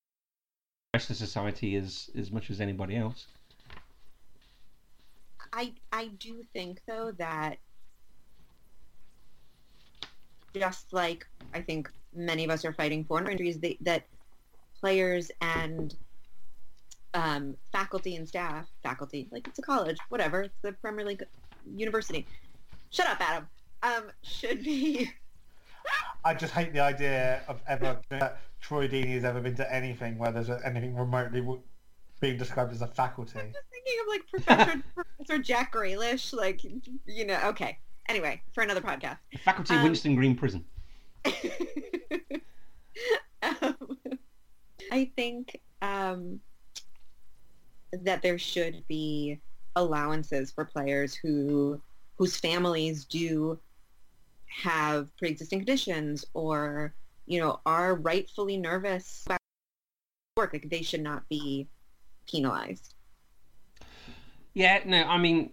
[0.95, 3.26] rest of society as as much as anybody else.
[5.53, 7.59] I I do think though that
[10.55, 14.03] just like I think many of us are fighting for injuries, that, that
[14.80, 15.94] players and
[17.14, 21.24] um, faculty and staff, faculty, like it's a college, whatever, it's the Premier League
[21.74, 22.26] university.
[22.90, 23.46] Shut up, Adam.
[23.82, 25.11] Um, should be
[26.24, 30.18] I just hate the idea of ever that Troy Deeney has ever been to anything
[30.18, 31.40] where there's anything remotely
[32.21, 33.39] being described as a faculty.
[33.39, 36.62] I'm just thinking of like Professor Professor Jack Grealish, like
[37.07, 37.39] you know.
[37.47, 37.79] Okay.
[38.09, 39.19] Anyway, for another podcast.
[39.45, 40.64] Faculty Um, Winson Green Prison.
[43.43, 43.99] um,
[44.93, 46.41] I think um,
[47.93, 49.39] that there should be
[49.77, 51.81] allowances for players who
[52.16, 53.59] whose families do
[54.47, 56.95] have pre-existing conditions or
[57.27, 59.39] you know are rightfully nervous about
[60.37, 60.53] work.
[60.55, 61.69] Like they should not be
[62.31, 62.95] penalized.
[64.55, 65.53] Yeah, no, I mean,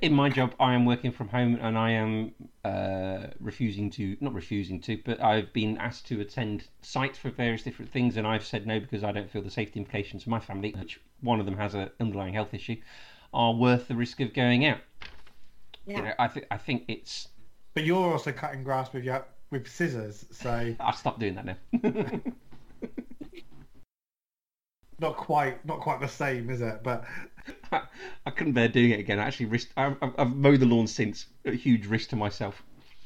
[0.00, 2.32] in my job, I am working from home and I am
[2.64, 7.62] uh, refusing to, not refusing to, but I've been asked to attend sites for various
[7.62, 10.40] different things and I've said no because I don't feel the safety implications for my
[10.40, 12.76] family, which one of them has an underlying health issue,
[13.32, 14.78] are worth the risk of going out.
[15.86, 15.96] Yeah.
[15.96, 17.28] You know, I, th- I think it's.
[17.74, 21.56] But you're also cutting grass with your with scissors, so I'll stop doing that now.
[24.98, 26.82] not quite not quite the same, is it?
[26.82, 27.04] But
[27.72, 29.18] I couldn't bear doing it again.
[29.18, 29.72] I actually risked.
[29.76, 31.26] I've, I've- I've mowed the lawn since.
[31.44, 32.62] A huge risk to myself.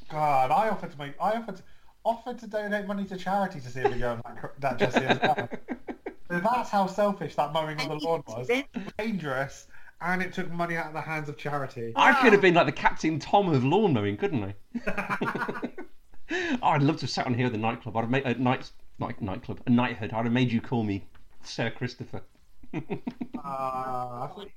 [0.09, 1.63] God, I offered to make I offered to,
[2.03, 5.19] offered to donate money to charity to see a video of that, that Jesse as
[5.21, 5.49] well.
[6.31, 8.49] So that's how selfish that mowing of the lawn was.
[8.97, 9.67] Dangerous,
[10.01, 11.91] and it took money out of the hands of charity.
[11.95, 15.69] I could have been like the Captain Tom of lawn mowing, couldn't I?
[16.61, 17.97] oh, I'd love to have sat on here at the nightclub.
[17.97, 20.13] I'd have made a night, night nightclub, a knighthood.
[20.13, 21.03] I'd have made you call me
[21.43, 22.21] Sir Christopher.
[23.41, 24.49] Uh, I, thought,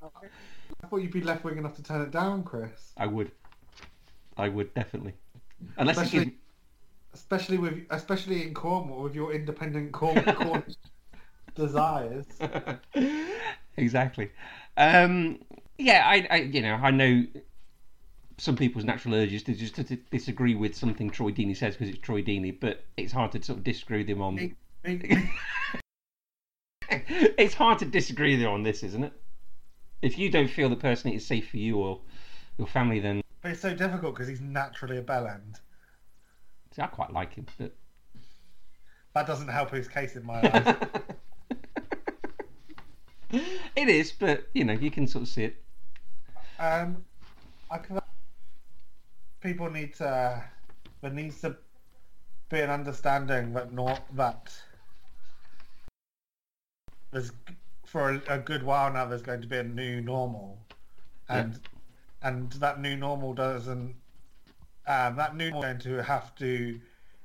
[0.83, 2.93] I thought you'd be left wing enough to turn it down, Chris.
[2.97, 3.31] I would.
[4.37, 5.15] I would definitely.
[5.79, 6.37] Unless Especially, gives,
[7.15, 10.65] especially with especially in Cornwall with your independent Corn, Corn
[11.55, 12.27] desires.
[13.77, 14.31] exactly.
[14.77, 15.39] Um,
[15.79, 17.25] yeah, I, I, you know, I know
[18.39, 21.89] some people's natural urges to just to, to disagree with something Troy Deeney says because
[21.89, 24.57] it's Troy Deeney, but it's hard to sort of disagree with him on.
[27.39, 29.13] it's hard to disagree with him on this, isn't it?
[30.01, 32.01] If you don't feel the person is safe for you or
[32.59, 35.61] your family, then But it's so difficult because he's naturally a bell end.
[36.75, 37.47] see, I quite like him.
[37.59, 37.75] But...
[39.15, 40.77] That doesn't help his case in my eyes.
[43.77, 45.63] it is, but you know, you can sort of see it.
[46.59, 47.05] um,
[47.71, 48.01] I can,
[49.41, 50.43] people need to.
[51.01, 51.57] There needs to
[52.49, 54.53] be an understanding that not that
[57.13, 57.31] there's
[57.87, 59.05] for a, a good while now.
[59.05, 60.59] There's going to be a new normal,
[61.29, 61.61] and
[62.23, 63.95] and that new normal doesn't.
[64.87, 66.81] Um, that new normal is going to have to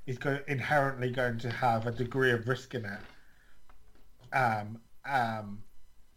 [0.06, 4.36] is go, inherently going to have a degree of risk in it.
[4.36, 5.64] Um, um,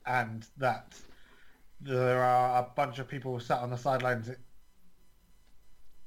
[0.04, 0.98] and that
[1.80, 4.30] there are a bunch of people sat on the sidelines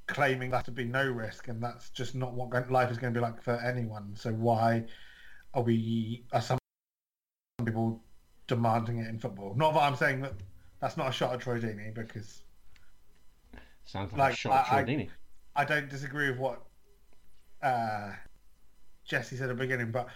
[0.06, 3.18] claiming that to be no risk, and that's just not what life is going to
[3.18, 4.14] be like for anyone.
[4.16, 4.84] So why
[5.54, 6.58] are we are some
[7.64, 8.00] people
[8.46, 9.54] demanding it in football?
[9.56, 10.34] Not that I'm saying that
[10.80, 12.42] that's not a shot at Troy Deeney because
[13.86, 15.10] Sounds like, a Like, shot at I- Troy Deeney.
[15.56, 16.62] I don't disagree with what
[17.62, 18.12] uh,
[19.04, 20.08] Jesse said at the beginning, but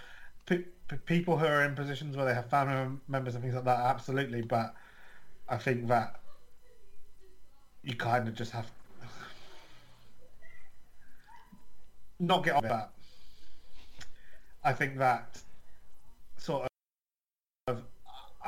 [0.46, 3.64] pe- pe- people who are in positions where they have family members and things like
[3.64, 4.42] that, absolutely.
[4.42, 4.74] But
[5.49, 6.20] I think that
[7.84, 8.66] you kind of just have
[12.18, 12.90] not get on with that.
[14.64, 15.40] I think that
[16.36, 16.68] sort of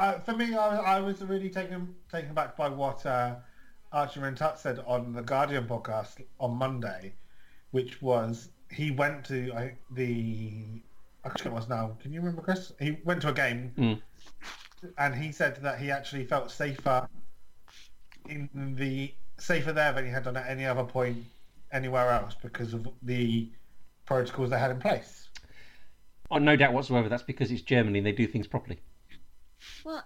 [0.00, 3.36] uh, for me, I, was- I was really taken taken back by what uh,
[3.92, 7.12] Archie Rhind-Tutt said on the Guardian podcast on Monday,
[7.70, 10.82] which was he went to I, the
[11.24, 11.96] I can't remember what it was now.
[12.02, 12.72] Can you remember, Chris?
[12.80, 14.00] He went to a game, Mm.
[14.98, 17.08] and he said that he actually felt safer
[18.28, 18.48] in
[18.78, 21.18] the safer there than he had done at any other point
[21.72, 23.48] anywhere else because of the
[24.06, 25.28] protocols they had in place.
[26.30, 27.08] Oh, no doubt whatsoever.
[27.08, 28.78] That's because it's Germany and they do things properly.
[29.84, 30.04] Well,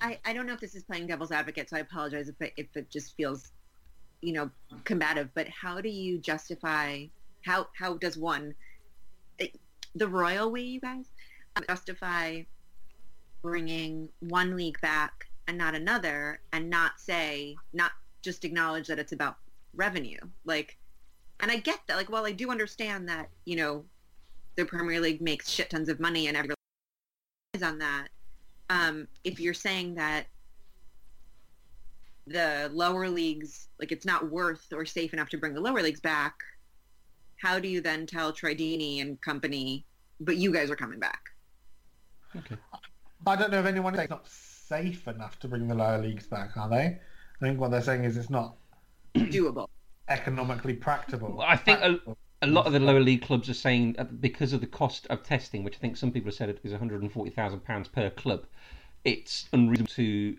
[0.00, 2.52] I, I don't know if this is playing devil's advocate, so I apologize if it,
[2.56, 3.52] if it just feels,
[4.20, 4.50] you know,
[4.84, 5.30] combative.
[5.34, 7.06] But how do you justify?
[7.44, 8.54] How how does one,
[9.38, 9.58] it-
[9.94, 11.06] the royal way, you guys,
[11.68, 12.42] justify
[13.42, 15.12] bringing one league back
[15.46, 17.92] and not another, and not say not
[18.22, 19.36] just acknowledge that it's about
[19.74, 20.78] revenue, like.
[21.40, 21.96] And I get that.
[21.96, 23.84] Like, well, I do understand that, you know,
[24.54, 26.54] the Premier League makes shit tons of money and everyone
[27.54, 28.08] is on that
[28.70, 30.26] um, if you're saying that
[32.26, 36.00] the lower leagues, like it's not worth or safe enough to bring the lower leagues
[36.00, 36.34] back,
[37.42, 39.84] how do you then tell Troy Deeney and company,
[40.20, 41.20] but you guys are coming back?
[42.36, 42.56] Okay.
[43.26, 46.56] I don't know if anyone is not safe enough to bring the lower leagues back,
[46.56, 46.76] are they?
[46.84, 46.98] I
[47.40, 48.54] think what they're saying is it's not
[49.14, 49.68] Doable.
[50.08, 51.36] economically practicable.
[51.38, 52.18] Well, I think a- Practical.
[52.44, 55.22] A lot of the lower league clubs are saying that because of the cost of
[55.22, 58.44] testing, which I think some people have said is £140,000 per club,
[59.02, 60.36] it's unreasonable to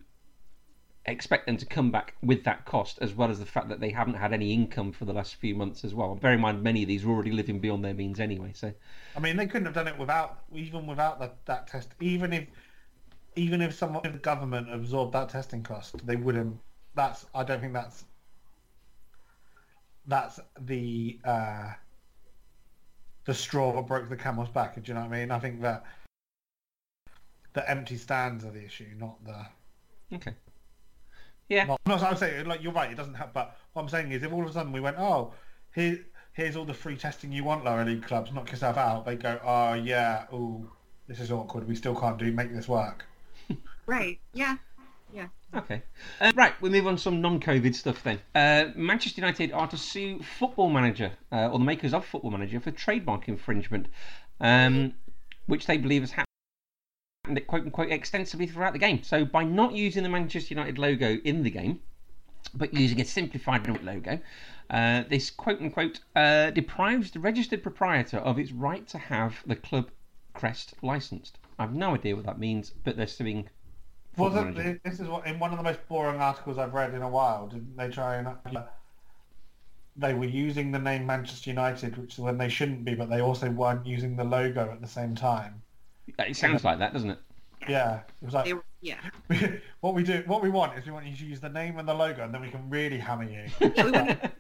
[1.07, 3.89] expect them to come back with that cost, as well as the fact that they
[3.89, 6.15] haven't had any income for the last few months as well.
[6.15, 8.51] Bear in mind, many of these are already living beyond their means anyway.
[8.53, 8.71] So,
[9.15, 11.89] I mean, they couldn't have done it without, even without that, that test.
[11.99, 12.45] Even if,
[13.35, 16.59] even if someone, in the government absorbed that testing cost, they wouldn't.
[16.93, 17.25] That's.
[17.33, 18.05] I don't think that's.
[20.07, 21.73] That's the uh,
[23.25, 24.75] the straw that broke the camel's back.
[24.75, 25.31] Do you know what I mean?
[25.31, 25.83] I think that
[27.53, 30.15] the empty stands are the issue, not the.
[30.15, 30.33] okay.
[31.49, 31.65] Yeah.
[31.65, 32.91] Not, no, I'm saying like you're right.
[32.91, 33.33] It doesn't help.
[33.33, 35.33] But what I'm saying is, if all of a sudden we went, oh,
[35.73, 35.99] here,
[36.33, 39.05] here's all the free testing you want, lower league clubs, knock yourself out.
[39.05, 40.69] They go, oh yeah, oh,
[41.07, 41.67] this is awkward.
[41.67, 43.05] We still can't do make this work.
[43.87, 44.19] Right.
[44.33, 44.57] Yeah.
[45.55, 45.81] Okay.
[46.19, 48.19] Uh, right, we move on to some non-COVID stuff then.
[48.33, 52.59] Uh, Manchester United are to sue Football Manager, uh, or the makers of Football Manager,
[52.59, 53.87] for trademark infringement,
[54.41, 54.93] um,
[55.45, 59.01] which they believe has happened, quote unquote, extensively throughout the game.
[59.03, 61.79] So by not using the Manchester United logo in the game,
[62.53, 64.19] but using a simplified logo,
[64.69, 69.55] uh, this quote unquote uh, deprives the registered proprietor of its right to have the
[69.55, 69.89] club
[70.33, 71.37] crest licensed.
[71.57, 73.49] I've no idea what that means, but they're suing.
[74.15, 74.81] Football Wasn't Manager.
[74.85, 77.47] this is what in one of the most boring articles I've read in a while?
[77.47, 78.29] Didn't they try and
[79.97, 83.21] they were using the name Manchester United, which is when they shouldn't be, but they
[83.21, 85.61] also weren't using the logo at the same time.
[86.19, 87.19] It sounds like that, doesn't it?
[87.67, 88.99] Yeah, it was like They were, yeah.
[89.81, 90.23] what we do.
[90.27, 92.33] What we want is we want you to use the name and the logo, and
[92.33, 93.45] then we can really hammer you.
[93.75, 94.31] Yeah, we want a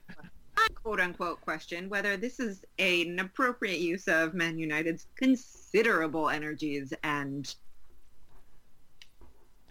[0.73, 7.53] quote unquote question whether this is an appropriate use of Man United's considerable energies and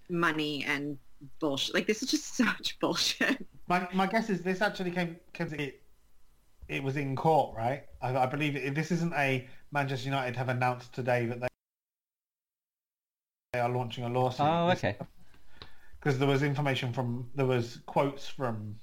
[0.09, 0.99] money and
[1.41, 1.75] bullshit.
[1.75, 3.47] Like this is just such bullshit.
[3.69, 5.81] My my guess is this actually came came to it.
[6.67, 7.85] It was in court, right?
[8.01, 11.47] I, I believe it, this isn't a Manchester United have announced today that they
[13.53, 14.47] they are launching a lawsuit.
[14.47, 14.97] Oh, okay.
[15.99, 18.77] Because there was information from there was quotes from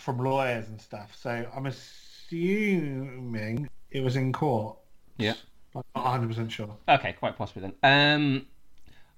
[0.00, 1.16] from lawyers and stuff.
[1.18, 4.78] So I'm assuming it was in court.
[5.16, 5.34] Yeah.
[5.74, 6.76] I'm not 100 percent sure.
[6.88, 7.74] Okay, quite possibly then.
[7.82, 8.46] Um,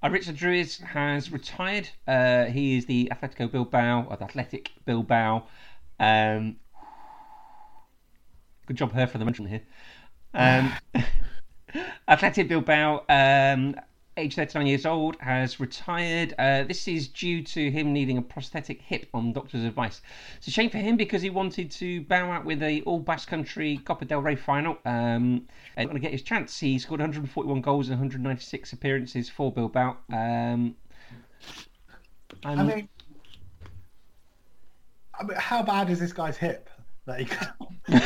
[0.02, 1.88] uh, Aritz Aduriz has retired.
[2.06, 5.46] Uh, he is the Atletico Bilbao, or the Athletic Bilbao.
[5.98, 6.56] Um,
[8.66, 9.62] good job, her for the mention here.
[10.34, 10.72] Um,
[12.08, 13.74] Athletic Bilbao, um,
[14.16, 16.34] age 39 years old, has retired.
[16.38, 20.00] Uh, this is due to him needing a prosthetic hip on doctor's advice.
[20.38, 23.28] It's a shame for him because he wanted to bow out with a All Basque
[23.28, 25.46] Country Copa del Rey final um,
[25.76, 26.58] and to get his chance.
[26.58, 29.96] He scored 141 goals and 196 appearances for Bilbao.
[30.12, 30.76] Um,
[32.44, 32.88] I mean,
[35.18, 36.68] I mean, how bad is this guy's hip?
[37.06, 37.50] Can't...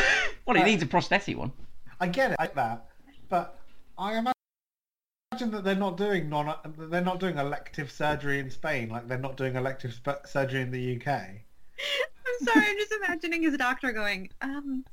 [0.46, 1.52] well, he needs a prosthetic one.
[2.00, 2.86] I get it like that,
[3.28, 3.58] but
[3.98, 4.32] I imagine
[5.48, 6.54] that they're not doing non
[6.90, 10.70] they're not doing elective surgery in Spain like they're not doing elective sp- surgery in
[10.70, 11.08] the UK.
[11.08, 14.84] I'm sorry, I'm just imagining his doctor going, um,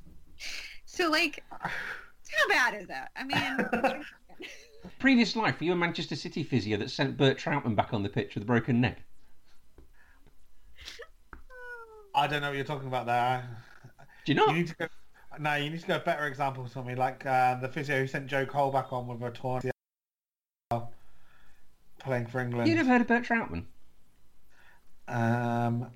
[0.85, 3.11] so like, how bad is that?
[3.15, 4.03] I mean,
[4.99, 8.09] Previous life, were you a Manchester City physio that sent Bert Trautmann back on the
[8.09, 8.99] pitch with a broken neck?
[12.15, 13.47] I don't know what you're talking about there.
[14.25, 14.87] Do you You need to go.
[15.39, 18.25] No, you need to go better example for me, like uh, the physio who sent
[18.27, 19.61] Joe Cole back on with a torn.
[21.99, 22.03] ACL.
[22.05, 22.69] playing for England.
[22.69, 23.65] You never heard of Bert Trautmann?
[25.07, 25.87] Um,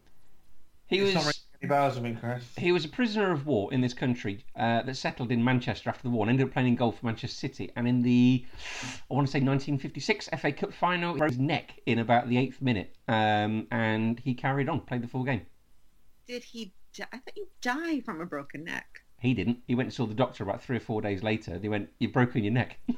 [0.88, 2.44] He it's not was any bells with me, Chris.
[2.58, 6.04] he was a prisoner of war in this country uh, that settled in Manchester after
[6.04, 7.72] the war and ended up playing in goal for Manchester City.
[7.76, 8.46] And in the,
[9.10, 12.38] I want to say 1956 FA Cup final, he broke his neck in about the
[12.38, 12.96] eighth minute.
[13.08, 15.42] Um, and he carried on, played the full game.
[16.28, 16.74] Did he?
[16.94, 19.02] Di- I thought you die from a broken neck.
[19.20, 19.60] He didn't.
[19.68, 21.60] He went and saw the doctor about three or four days later.
[21.60, 22.80] They went, "You've broken your neck."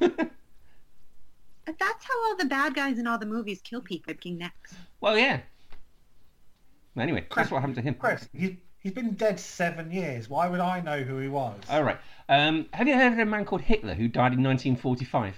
[1.64, 4.74] But That's how all the bad guys in all the movies kill people, breaking necks.
[5.00, 5.40] well, yeah.
[6.96, 7.94] Anyway, that's what happened to him.
[7.94, 10.28] Chris, he's, he's been dead seven years.
[10.28, 11.60] Why would I know who he was?
[11.68, 11.98] All right.
[12.28, 15.34] Um, have you heard of a man called Hitler who died in 1945?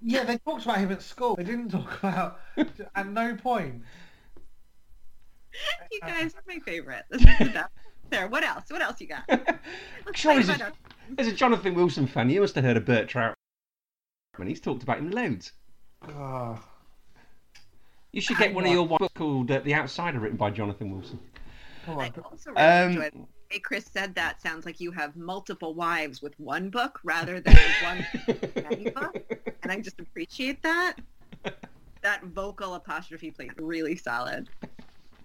[0.00, 1.36] Yeah, they talked about him at school.
[1.36, 3.82] They didn't talk about at no point.
[5.90, 7.04] You guys are my favorite.
[7.10, 7.70] This is the best.
[8.08, 8.28] There.
[8.28, 8.64] What else?
[8.68, 9.24] What else you got?
[10.06, 10.72] Let's as a, about
[11.18, 13.08] as a Jonathan Wilson fan, you must have heard of Bert
[14.36, 14.48] Trautmann.
[14.48, 15.52] He's talked about him loads.
[16.08, 16.58] Oh,
[18.12, 20.90] You should get Hang one of your book called uh, The Outsider, written by Jonathan
[20.90, 21.18] Wilson.
[21.84, 22.12] come I on.
[22.24, 23.18] also really Um, enjoyed the
[23.54, 24.40] way Chris said that.
[24.42, 28.06] Sounds like you have multiple wives with one book rather than one
[28.56, 29.16] many book,
[29.62, 30.96] and I just appreciate that.
[32.02, 34.48] That vocal apostrophe place really solid.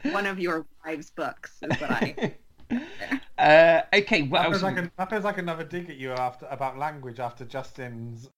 [0.03, 2.34] One of your wives' books is what I.
[3.38, 4.53] uh, okay, what That else?
[4.53, 8.30] feels, like an, that feels like another dig at you after about language after Justin's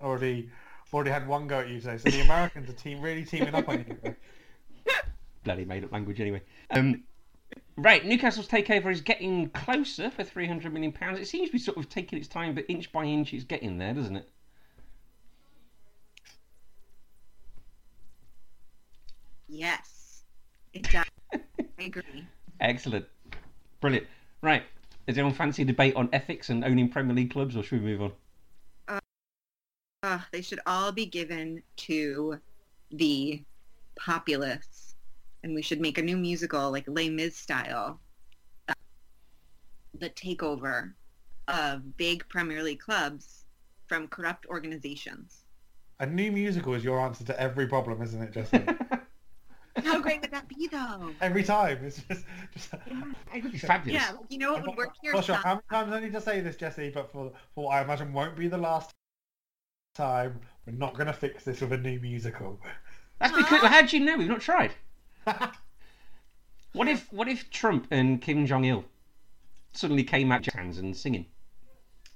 [0.00, 0.50] already
[0.92, 1.98] already had one go at you today.
[1.98, 4.14] So the Americans are team really teaming up on you.
[5.44, 6.42] bloody made up language anyway.
[6.70, 7.04] Um,
[7.76, 11.18] right, Newcastle's takeover is getting closer for three hundred million pounds.
[11.18, 13.78] It seems to be sort of taking its time, but inch by inch, it's getting
[13.78, 14.28] there, doesn't it?
[19.48, 20.24] Yes,
[20.72, 21.04] it does.
[21.32, 22.26] I agree.
[22.60, 23.06] Excellent,
[23.80, 24.06] brilliant.
[24.42, 24.64] Right,
[25.06, 27.86] is anyone fancy a debate on ethics and owning Premier League clubs, or should we
[27.86, 28.12] move on?
[30.06, 32.38] Uh, they should all be given to
[32.92, 33.42] the
[33.98, 34.94] populace,
[35.42, 37.98] and we should make a new musical like Les Mis style.
[38.68, 38.74] uh,
[39.98, 40.92] The takeover
[41.48, 43.46] of big Premier League clubs
[43.88, 45.42] from corrupt organizations.
[45.98, 48.62] A new musical is your answer to every problem, isn't it, Jesse?
[49.84, 51.10] How great would that be, though?
[51.20, 51.78] every time.
[51.82, 52.72] It's just, just
[53.34, 54.00] It would be fabulous.
[54.00, 55.12] Yeah, you know what would work here?
[55.14, 57.74] not sure how many times I need to say this, Jesse, but for, for what
[57.74, 58.94] I imagine won't be the last
[59.96, 62.60] time, we're not going to fix this with a new musical.
[63.18, 63.62] That's because.
[63.62, 64.16] How do you know?
[64.16, 64.72] We've not tried.
[66.72, 68.84] What if what if Trump and Kim Jong Il
[69.72, 71.24] suddenly came out hands and singing?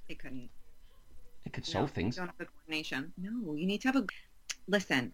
[0.07, 0.49] They couldn't.
[1.45, 2.15] It could solve No, things.
[2.15, 3.11] You don't have the coordination.
[3.17, 4.05] No, you need to have a.
[4.67, 5.13] Listen,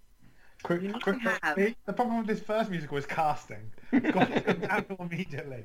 [0.63, 3.71] Quick, You need quick, to have- the the problem with this first musical is casting.
[3.91, 5.63] Got to immediately.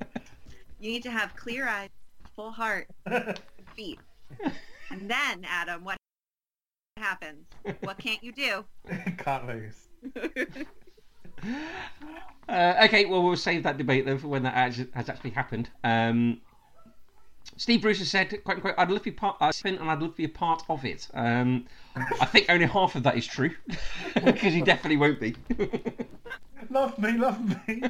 [0.78, 1.88] you need to have clear eyes,
[2.36, 2.86] full heart,
[3.74, 3.98] feet.
[4.90, 5.96] And then, Adam, what
[7.02, 7.46] happens?
[7.80, 8.64] What can't you do?
[9.18, 9.88] Can't lose.
[12.48, 15.70] Uh, okay, well we'll save that debate then for when that actu- has actually happened.
[15.82, 16.40] Um,
[17.56, 20.10] Steve Bruce has said, quote unquote, "I'd love to be part, uh, and I'd love
[20.10, 23.50] to be a part of it." Um, I think only half of that is true
[24.14, 25.34] because he definitely won't be.
[26.70, 27.82] Love me, love me.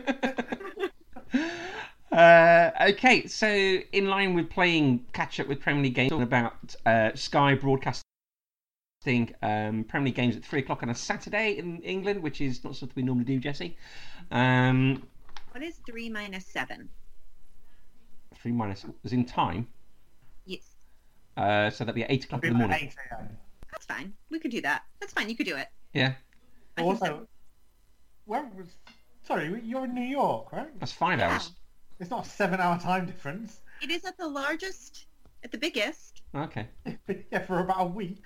[2.12, 6.74] Uh, okay, so in line with playing catch up with Premier League games, talking about
[6.84, 8.02] uh, Sky broadcasting
[9.06, 12.76] um, Premier League games at three o'clock on a Saturday in England, which is not
[12.76, 13.76] something we normally do, Jesse.
[14.30, 15.02] Um,
[15.52, 16.88] What is three minus seven?
[18.34, 19.68] three minus is in time,
[20.46, 20.74] Yes,
[21.36, 22.76] uh, so that'd be at eight o'clock in the morning.
[22.82, 23.28] 8 a.m.
[23.70, 24.12] that's fine.
[24.30, 24.82] We could do that.
[25.00, 25.28] That's fine.
[25.28, 25.68] You could do it.
[25.92, 26.14] Yeah,
[26.76, 27.28] I think Also,
[28.24, 28.66] where was?
[29.22, 30.76] Sorry, you're in New York, right?
[30.80, 31.34] that's five Yeah.
[31.34, 31.52] hours.
[32.00, 33.60] It's not a seven-hour time difference.
[33.80, 35.06] It is at the largest,
[35.44, 36.22] at the biggest.
[36.34, 36.66] Okay.
[37.30, 38.22] yeah, for about a week.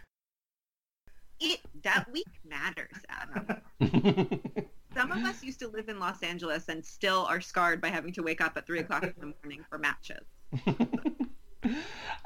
[1.41, 3.61] It that week matters, Adam.
[4.95, 8.13] Some of us used to live in Los Angeles and still are scarred by having
[8.15, 10.25] to wake up at three o'clock in the morning for matches.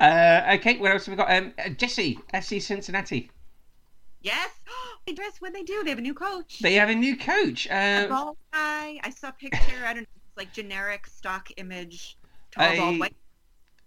[0.01, 1.31] uh, okay, what else have we got?
[1.33, 3.31] Um, uh, Jesse, FC Cincinnati.
[4.23, 4.51] Yes,
[5.07, 5.83] they dress when they do.
[5.83, 6.61] They have a new coach.
[6.61, 7.67] They have a new coach.
[7.67, 9.01] a Uh, bald guy.
[9.03, 9.59] I saw a picture.
[9.85, 10.07] I don't know.
[10.29, 12.17] It's like generic stock image.
[12.53, 13.17] Tall, I- bald, white.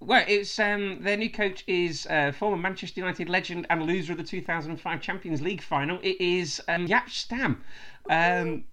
[0.06, 4.18] Well, it's um, their new coach is uh, former Manchester United legend and loser of
[4.18, 5.98] the 2005 Champions League final.
[6.04, 7.64] It is um, Jaap Stam.
[8.10, 8.66] Um,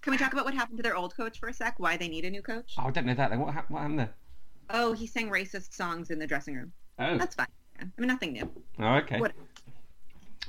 [0.00, 1.78] Can we talk about what happened to their old coach for a sec?
[1.78, 2.74] Why they need a new coach?
[2.78, 3.28] oh, I don't know that.
[3.28, 4.14] Then what, hap- what happened there?
[4.70, 6.72] Oh, he sang racist songs in the dressing room.
[6.98, 7.46] Oh, That's fine.
[7.78, 8.50] I mean, nothing new.
[8.78, 9.20] oh okay.
[9.20, 9.32] What?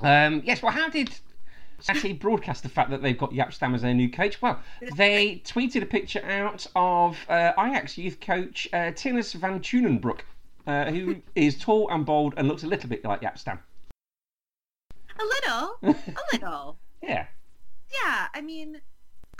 [0.00, 0.62] Um, yes.
[0.62, 1.10] Well, how did
[1.88, 4.40] actually broadcast the fact that they've got Jaap Stam as their new coach?
[4.40, 4.60] Well,
[4.96, 10.20] they tweeted a picture out of uh, Ajax youth coach uh, Tinus van Tunenbroek,
[10.66, 13.58] uh, who is tall and bold and looks a little bit like Jaap Stam.
[14.92, 16.78] A little, a little.
[17.02, 17.26] Yeah.
[17.92, 18.80] Yeah, I mean,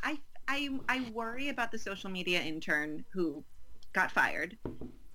[0.02, 0.18] I
[0.48, 3.44] I I worry about the social media intern who
[3.92, 4.58] got fired,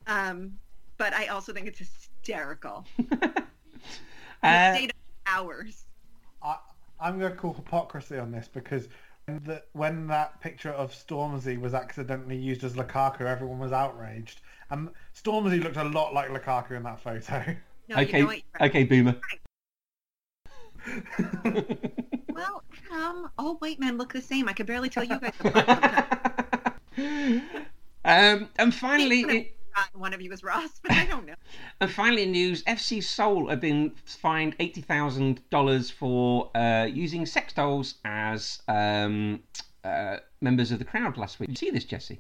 [0.08, 0.54] um,
[0.98, 2.86] but I also think it's hysterical.
[4.44, 4.78] Uh,
[5.26, 5.86] hours.
[6.42, 6.58] I,
[7.00, 8.88] I'm going to call hypocrisy on this because
[9.26, 14.42] when, the, when that picture of Stormzy was accidentally used as Lukaku, everyone was outraged.
[14.70, 17.56] And Stormzy looked a lot like Lukaku in that photo.
[17.88, 18.18] No, okay.
[18.18, 18.36] you know what?
[18.38, 18.70] You're right.
[18.70, 19.16] Okay, Boomer.
[22.38, 24.48] Well, um, all white men look the same.
[24.48, 25.68] I could barely tell you guys apart
[28.06, 31.26] um, and finally, Speaking of- it- God, one of you is Ross, but I don't
[31.26, 31.36] know.
[31.82, 37.54] and finally, news: FC Seoul have been fined eighty thousand dollars for uh, using sex
[37.54, 39.42] dolls as um,
[39.84, 41.50] uh, members of the crowd last week.
[41.50, 42.20] Did you see this, Jesse?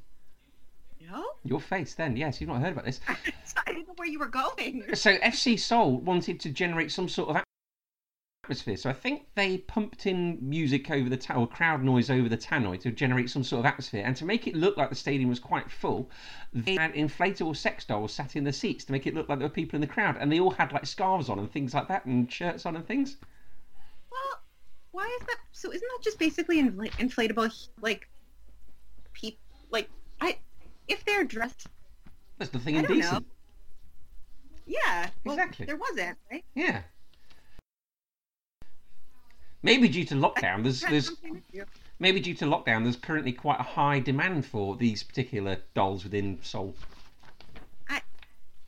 [1.10, 2.18] No, Your face, then?
[2.18, 3.00] Yes, you've not heard about this.
[3.08, 4.84] I didn't know where you were going.
[4.94, 7.38] So FC Seoul wanted to generate some sort of
[8.48, 8.78] atmosphere.
[8.78, 12.38] So I think they pumped in music over the ta- or crowd noise over the
[12.38, 14.04] tannoy to generate some sort of atmosphere.
[14.06, 16.10] And to make it look like the stadium was quite full,
[16.54, 19.48] they had inflatable sex dolls sat in the seats to make it look like there
[19.48, 20.16] were people in the crowd.
[20.18, 22.88] And they all had like scarves on and things like that and shirts on and
[22.88, 23.18] things.
[24.10, 24.42] Well,
[24.92, 25.40] why is that?
[25.52, 28.08] So isn't that just basically infl- inflatable, like,
[29.12, 29.38] peop,
[29.72, 29.90] like
[30.22, 30.38] I,
[30.88, 31.68] if they're dressed,
[32.40, 32.96] I don't know.
[32.96, 33.26] indecent.
[34.66, 35.66] yeah, well, Exactly.
[35.66, 36.46] There wasn't, right?
[36.56, 36.84] Yeah.
[39.68, 41.42] Maybe due to lockdown, there's there's something
[42.00, 46.40] maybe due to lockdown, there's currently quite a high demand for these particular dolls within
[46.42, 46.74] Seoul.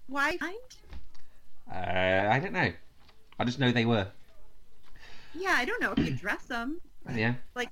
[0.10, 0.38] Why?
[1.72, 2.72] Uh, I don't know.
[3.38, 4.08] I just know they were.
[5.36, 6.82] Yeah, I don't know if you dress them.
[7.16, 7.34] Yeah.
[7.56, 7.70] Like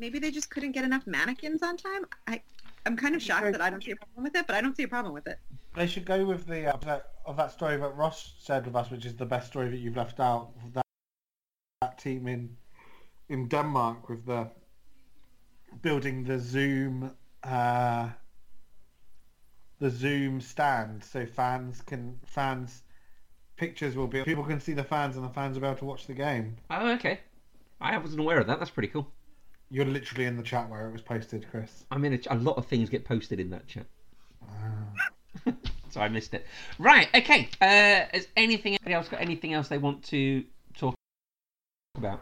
[0.00, 2.04] maybe they just couldn't get enough mannequins on time.
[2.26, 2.40] I,
[2.84, 4.76] I'm kind of shocked that I don't see a problem with it, but I don't
[4.76, 5.38] see a problem with it.
[5.76, 8.90] They should go with the uh, that, of that story that Ross shared with us,
[8.90, 10.50] which is the best story that you've left out.
[10.72, 10.84] That,
[11.80, 12.56] that team in
[13.28, 14.50] in Denmark with the
[15.80, 17.12] building the Zoom
[17.42, 18.08] uh,
[19.78, 22.82] the Zoom stand, so fans can fans
[23.56, 25.84] pictures will be people can see the fans and the fans will be able to
[25.84, 26.56] watch the game.
[26.70, 27.20] Oh, okay.
[27.80, 28.58] I wasn't aware of that.
[28.58, 29.08] That's pretty cool.
[29.70, 31.84] You're literally in the chat where it was posted, Chris.
[31.90, 33.86] I mean, a, a lot of things get posted in that chat,
[35.90, 36.46] so I missed it.
[36.78, 37.08] Right.
[37.14, 37.48] Okay.
[37.60, 40.44] Uh, has anything anybody else got anything else they want to
[40.76, 40.94] talk
[41.96, 42.20] about?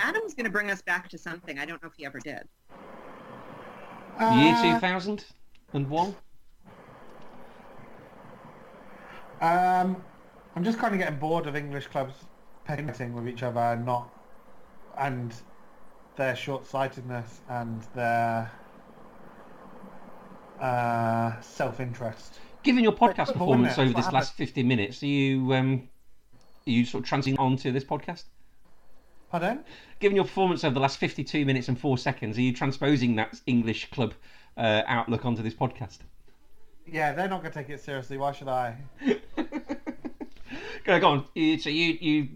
[0.00, 1.58] Adam's going to bring us back to something.
[1.58, 2.42] I don't know if he ever did.
[4.18, 5.24] Year Uh, two thousand
[5.72, 6.16] and one.
[9.40, 10.02] Um,
[10.54, 12.14] I'm just kind of getting bored of English clubs
[12.66, 14.12] painting with each other and not,
[14.98, 15.34] and
[16.16, 18.50] their short-sightedness and their
[20.60, 22.38] uh, self-interest.
[22.62, 25.88] Given your podcast performance over this what last fifty minutes, are you um,
[26.66, 28.24] are you sort of transiting onto this podcast?
[29.30, 29.64] Pardon?
[30.00, 33.40] Given your performance over the last fifty-two minutes and four seconds, are you transposing that
[33.46, 34.14] English club
[34.56, 35.98] uh, outlook onto this podcast?
[36.86, 38.18] Yeah, they're not going to take it seriously.
[38.18, 38.76] Why should I?
[40.84, 41.24] go, go on.
[41.34, 42.28] You, so you you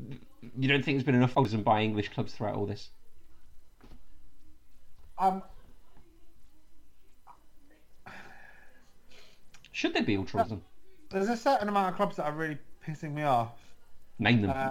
[0.56, 2.90] you don't think there's been enough altruism by English clubs throughout all this?
[5.18, 5.42] Um,
[9.74, 10.62] Should there be altruism?
[11.10, 13.52] there's a certain amount of clubs that are really pissing me off.
[14.20, 14.50] Name them.
[14.50, 14.70] Uh,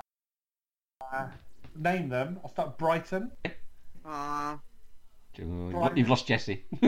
[1.12, 1.28] uh,
[1.76, 2.40] name them.
[2.44, 3.32] I'll start Brighton.
[4.06, 4.60] Aw.
[5.36, 6.64] You've- You've lost Jesse.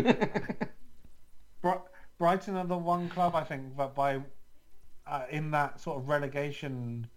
[1.62, 1.74] Bri-
[2.20, 4.22] Brighton are the one club I think that by
[5.08, 7.08] uh, in that sort of relegation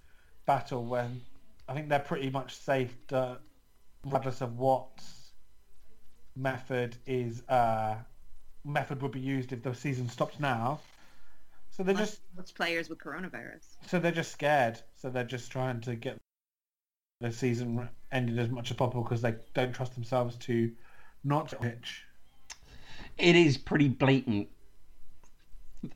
[0.47, 1.21] battle when
[1.69, 3.39] I think they're pretty much safe to,
[4.05, 4.89] regardless of what
[6.37, 7.97] method is uh,
[8.65, 10.81] method would be used if the season stopped now.
[11.71, 13.65] So they're just Which players with coronavirus?
[13.87, 14.81] so they're just scared.
[14.97, 16.19] So they're just trying to get
[17.21, 20.71] the season ended as much as possible because they don't trust themselves to
[21.25, 22.05] not pitch.
[23.19, 24.49] it is pretty blatant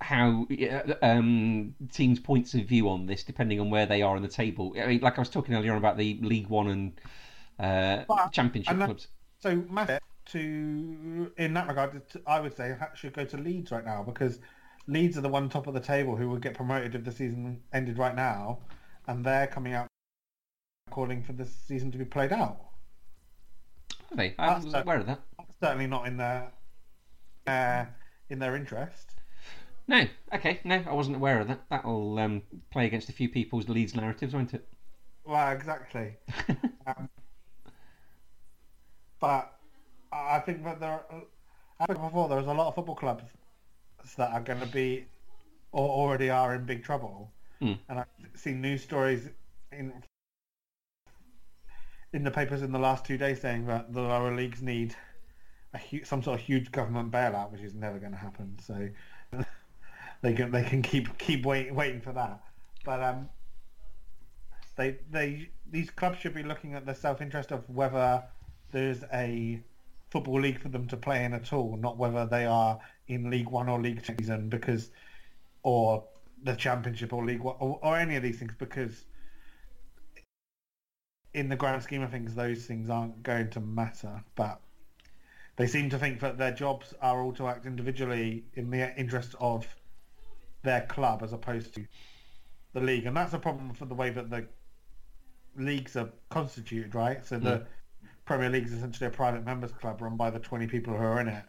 [0.00, 4.22] how uh, um, teams' points of view on this, depending on where they are in
[4.22, 4.74] the table.
[4.80, 7.00] I mean, like I was talking earlier on about the League One and
[7.58, 9.08] uh, But- Championship and clubs.
[9.40, 14.04] So Matt, to in that regard, I would say should go to Leeds right now
[14.04, 14.38] because
[14.86, 17.60] Leeds are the one top of the table who would get promoted if the season
[17.72, 18.58] ended right now,
[19.08, 19.88] and they're coming out
[20.92, 22.58] calling for the season to be played out.
[24.10, 24.34] Are they?
[24.38, 25.20] I wasn't aware of that.
[25.60, 26.52] Certainly not in their
[27.46, 27.84] uh,
[28.28, 29.10] in their interest.
[29.88, 31.62] No, okay, no, I wasn't aware of that.
[31.70, 34.68] That'll um, play against a few people's Leeds narratives, won't it?
[35.24, 36.16] Well, exactly.
[36.86, 37.08] um,
[39.18, 39.52] but
[40.12, 41.22] I think that there, are,
[41.80, 43.24] as said before, there's a lot of football clubs
[44.16, 45.04] that are going to be
[45.72, 47.32] or already are in big trouble.
[47.60, 47.72] Hmm.
[47.88, 49.28] And I've seen news stories
[49.72, 49.92] in
[52.12, 54.94] in the papers in the last two days saying that the lower leagues need
[55.74, 58.58] a some sort of huge government bailout, which is never going to happen.
[58.60, 58.88] So
[60.22, 62.40] they can they can keep keep wait, waiting for that.
[62.84, 63.28] But um,
[64.76, 68.22] they they these clubs should be looking at the self interest of whether
[68.72, 69.62] there's a
[70.10, 73.48] football league for them to play in at all, not whether they are in League
[73.48, 74.90] One or League Two season because
[75.62, 76.04] or
[76.44, 79.04] the Championship or League One or, or any of these things because
[81.34, 84.22] in the grand scheme of things, those things aren't going to matter.
[84.34, 84.60] But
[85.56, 89.34] they seem to think that their jobs are all to act individually in the interest
[89.40, 89.66] of
[90.62, 91.86] their club as opposed to
[92.72, 94.46] the league, and that's a problem for the way that the
[95.56, 97.26] leagues are constituted, right?
[97.26, 97.66] So the
[98.24, 101.20] Premier League is essentially a private members club run by the 20 people who are
[101.20, 101.44] in it,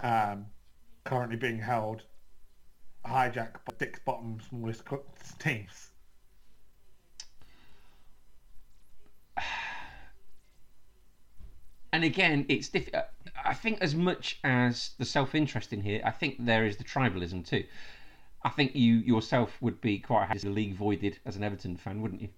[0.00, 0.46] um,
[1.04, 2.04] currently being held
[3.04, 4.82] hijacked by six bottom smallest
[5.38, 5.90] teams.
[11.94, 12.90] And again, it's diff-
[13.44, 17.46] I think as much as the self-interest in here, I think there is the tribalism
[17.46, 17.62] too.
[18.42, 21.76] I think you yourself would be quite happy as the league voided as an Everton
[21.76, 22.30] fan, wouldn't you?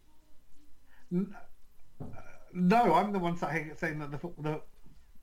[2.53, 4.61] No, I'm the one saying saying that the, the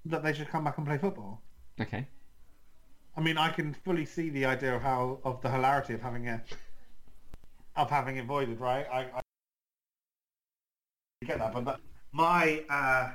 [0.05, 1.43] that they should come back and play football.
[1.79, 2.07] Okay.
[3.15, 6.27] I mean, I can fully see the idea of how of the hilarity of having
[6.27, 6.41] a
[7.75, 8.87] of having it voided, right?
[8.91, 9.21] I, I
[11.23, 11.79] get that, but that,
[12.11, 13.11] my uh,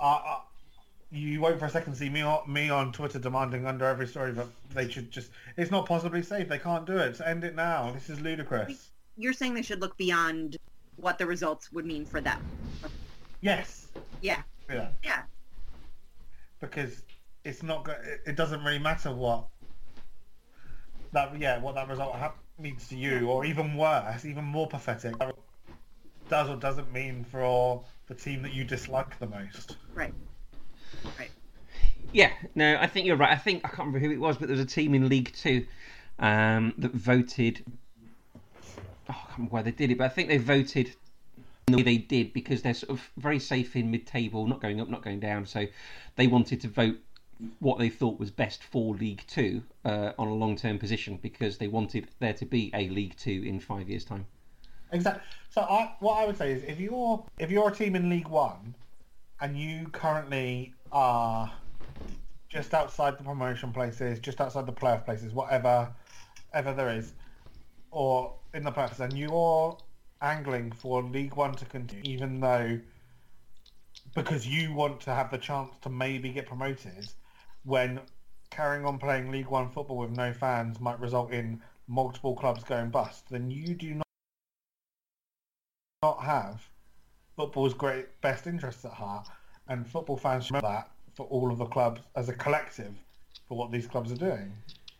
[0.00, 0.40] uh,
[1.12, 4.32] you won't for a second see me on, me on Twitter demanding under every story
[4.32, 5.30] that they should just.
[5.56, 6.48] It's not possibly safe.
[6.48, 7.16] They can't do it.
[7.16, 7.90] So end it now.
[7.92, 8.90] This is ludicrous.
[9.16, 10.56] You're saying they should look beyond
[10.96, 12.40] what the results would mean for them.
[13.40, 13.88] Yes.
[14.20, 14.42] Yeah.
[14.70, 14.88] Yeah.
[15.02, 15.22] Yeah.
[16.60, 17.02] because
[17.44, 17.88] it's not
[18.26, 19.46] it doesn't really matter what
[21.12, 25.14] that yeah what that result ha- means to you or even worse even more pathetic
[26.28, 30.12] does or doesn't mean for the team that you dislike the most Right.
[31.16, 31.30] Right.
[32.12, 33.30] Yeah, no, I think you're right.
[33.30, 35.32] I think I can't remember who it was, but there was a team in League
[35.32, 35.64] Two
[36.18, 37.64] um, that voted.
[38.64, 38.70] Oh,
[39.08, 40.92] I can't remember why they did it, but I think they voted
[41.66, 44.88] the way they did because they're sort of very safe in mid-table, not going up,
[44.88, 45.46] not going down.
[45.46, 45.66] So
[46.16, 46.96] they wanted to vote
[47.60, 51.68] what they thought was best for League Two uh, on a long-term position because they
[51.68, 54.26] wanted there to be a League Two in five years' time.
[54.92, 58.08] Exactly so I, what I would say is if you're if you're a team in
[58.08, 58.74] League One
[59.40, 61.50] and you currently are
[62.48, 65.92] just outside the promotion places just outside the playoff places whatever
[66.52, 67.12] ever there is
[67.90, 69.76] or in the playoffs and you're
[70.20, 72.80] angling for League One to continue, even though
[74.14, 77.08] because you want to have the chance to maybe get promoted,
[77.64, 78.00] when
[78.50, 82.90] carrying on playing League One football with no fans might result in multiple clubs going
[82.90, 84.00] bust, then you do
[86.02, 86.66] not not have
[87.36, 89.28] football's great best interests at heart,
[89.68, 92.94] and football fans should remember that for all of the clubs as a collective
[93.46, 94.50] for what these clubs are doing.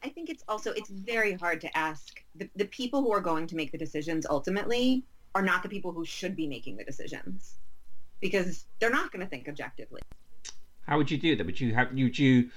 [0.03, 3.47] I think it's also it's very hard to ask the, the people who are going
[3.47, 5.03] to make the decisions ultimately
[5.35, 7.55] are not the people who should be making the decisions
[8.21, 10.03] because they're not going to think objectively.
[10.87, 11.47] How would you do that?
[11.47, 12.51] Would you have would you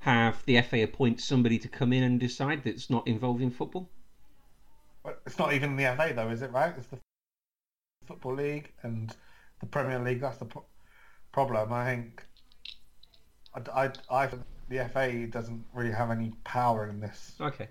[0.00, 3.88] have the FA appoint somebody to come in and decide that's not involved in football?
[5.02, 6.52] But it's not even the FA though, is it?
[6.52, 6.74] Right?
[6.76, 6.98] It's the
[8.08, 9.14] football league and
[9.60, 10.20] the Premier League.
[10.20, 10.64] That's the pro-
[11.32, 11.72] problem.
[11.72, 12.24] I think.
[13.54, 14.30] I, I, I
[14.68, 17.34] the FA doesn't really have any power in this.
[17.40, 17.68] Okay.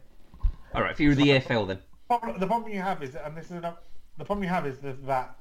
[0.74, 0.92] All right.
[0.92, 1.80] If you were the EFL then.
[2.08, 5.06] Problem, the problem you have is, and this is the problem you have is that,
[5.06, 5.38] that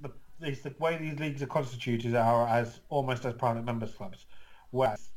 [0.00, 4.26] the, the way these leagues are constituted are as almost as private members clubs,
[4.70, 5.10] whereas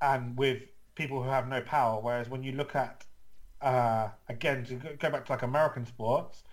[0.00, 0.62] and with
[0.94, 2.00] people who have no power.
[2.00, 3.04] Whereas when you look at
[3.62, 6.44] uh, again to go- go back to like American sports,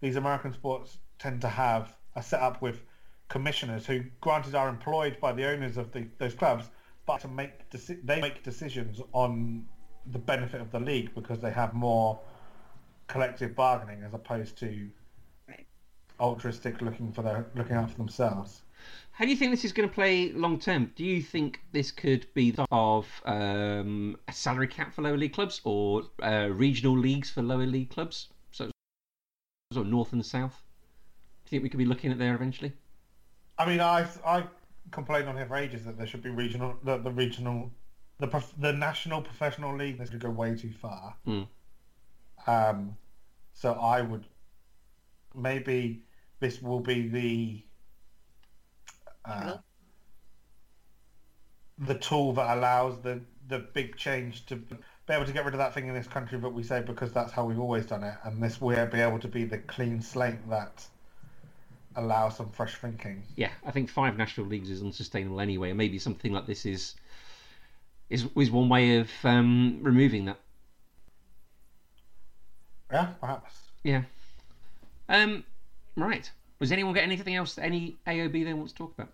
[0.00, 2.82] these American sports tend to have a setup with
[3.28, 6.70] commissioners who, granted, are employed by the owners of the, those clubs,
[7.06, 9.64] but to make deci- they make decisions on
[10.12, 12.18] the benefit of the league because they have more
[13.08, 14.88] collective bargaining as opposed to
[15.48, 15.66] Right.
[16.20, 18.62] altruistic looking for their looking out for themselves.
[19.12, 20.92] How do you think this is going to play long term?
[20.94, 25.32] Do you think this could be the of um, a salary cap for lower league
[25.32, 28.28] clubs or uh, regional leagues for lower league clubs?
[29.72, 30.62] So, sort of north and south.
[31.44, 32.72] Do you think we could be looking at there eventually?
[33.58, 34.44] I mean, I I
[34.92, 37.72] complained on here for ages that there should be regional the, the regional
[38.20, 41.16] the prof, the national professional league this could go way too far.
[41.26, 41.48] Mm.
[42.46, 42.96] Um,
[43.54, 44.26] so I would
[45.34, 46.04] maybe
[46.38, 47.64] this will be the
[49.24, 49.56] uh,
[51.78, 54.62] the tool that allows the the big change to
[55.06, 57.12] be able to get rid of that thing in this country, but we say because
[57.12, 60.02] that's how we've always done it, and this will be able to be the clean
[60.02, 60.84] slate that
[61.94, 63.22] allows some fresh thinking.
[63.36, 66.94] Yeah, I think five national leagues is unsustainable anyway, and maybe something like this is
[68.10, 70.40] is is one way of um, removing that.
[72.90, 73.54] Yeah, perhaps.
[73.84, 74.02] Yeah.
[75.08, 75.44] Um.
[75.96, 76.30] Right.
[76.58, 77.58] Was anyone got anything else?
[77.58, 79.12] Any AOB they want to talk about?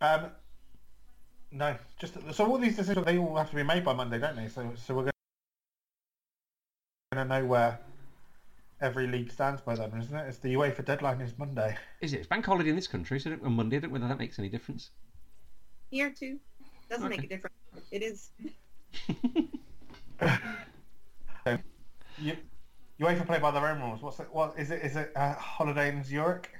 [0.00, 0.30] Um,
[1.52, 4.36] no, just so all these decisions they all have to be made by Monday, don't
[4.36, 4.48] they?
[4.48, 5.12] So so we're going
[7.16, 7.78] to know where
[8.80, 10.28] every league stands by then, isn't it?
[10.28, 11.76] It's the UEFA deadline is Monday.
[12.00, 12.18] Is it?
[12.18, 13.76] It's bank holiday in this country, so on Monday.
[13.76, 14.90] I don't know whether that makes any difference.
[15.90, 16.38] Here too.
[16.90, 17.16] Doesn't Okay.
[17.16, 17.54] make a difference.
[17.90, 18.30] It is.
[21.46, 21.58] So,
[22.18, 22.36] you,
[23.00, 24.02] UEFA play by their own rules.
[24.02, 24.28] What's it?
[24.32, 24.82] What is it?
[24.82, 26.50] Is it uh, holiday in Zurich?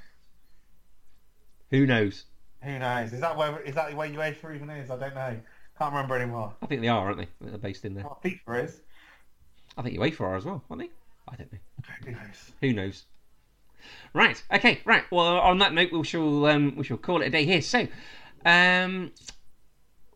[1.71, 2.25] Who knows?
[2.67, 3.13] Who knows?
[3.13, 4.91] Is that where is that where UEFA even is?
[4.91, 5.37] I don't know.
[5.79, 6.55] Can't remember anymore.
[6.63, 7.29] I think they are, aren't they?
[7.41, 8.05] They're based in there.
[8.05, 8.81] What FIFA is?
[9.77, 10.91] I think UEFA are as well, aren't they?
[11.29, 11.59] I don't know.
[12.05, 12.53] Who knows?
[12.61, 13.05] Who knows?
[14.15, 14.43] Right.
[14.53, 14.81] Okay.
[14.85, 15.05] Right.
[15.13, 17.63] Well, on that note, we shall um, we shall call it a day here.
[17.63, 17.87] So,
[18.45, 19.13] um,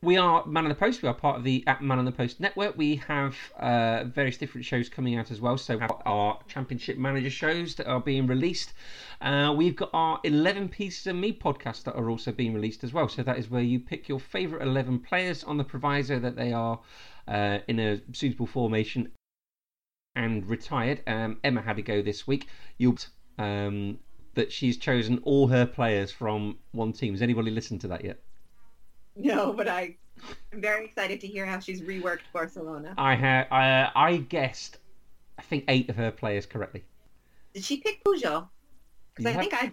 [0.02, 1.02] we are Man on the Post.
[1.02, 2.76] We are part of the at Man on the Post network.
[2.76, 5.58] We have uh, various different shows coming out as well.
[5.58, 8.72] So, we our Championship Manager shows that are being released.
[9.20, 12.94] Uh, we've got our 11 Pieces of Me podcast that are also being released as
[12.94, 13.08] well.
[13.08, 16.52] So, that is where you pick your favourite 11 players on the proviso that they
[16.54, 16.80] are
[17.28, 19.12] uh, in a suitable formation
[20.16, 21.02] and retired.
[21.06, 22.48] Um, Emma had to go this week.
[22.78, 22.96] You'll
[23.38, 23.98] um,
[24.34, 27.12] that she's chosen all her players from one team.
[27.12, 28.22] Has anybody listened to that yet?
[29.16, 29.96] No, but I,
[30.52, 32.94] I'm very excited to hear how she's reworked Barcelona.
[32.96, 34.78] I had I, I guessed,
[35.38, 36.84] I think eight of her players correctly.
[37.54, 38.48] Did she pick Pujol?
[39.14, 39.40] Because I Yeah.
[39.40, 39.72] think I.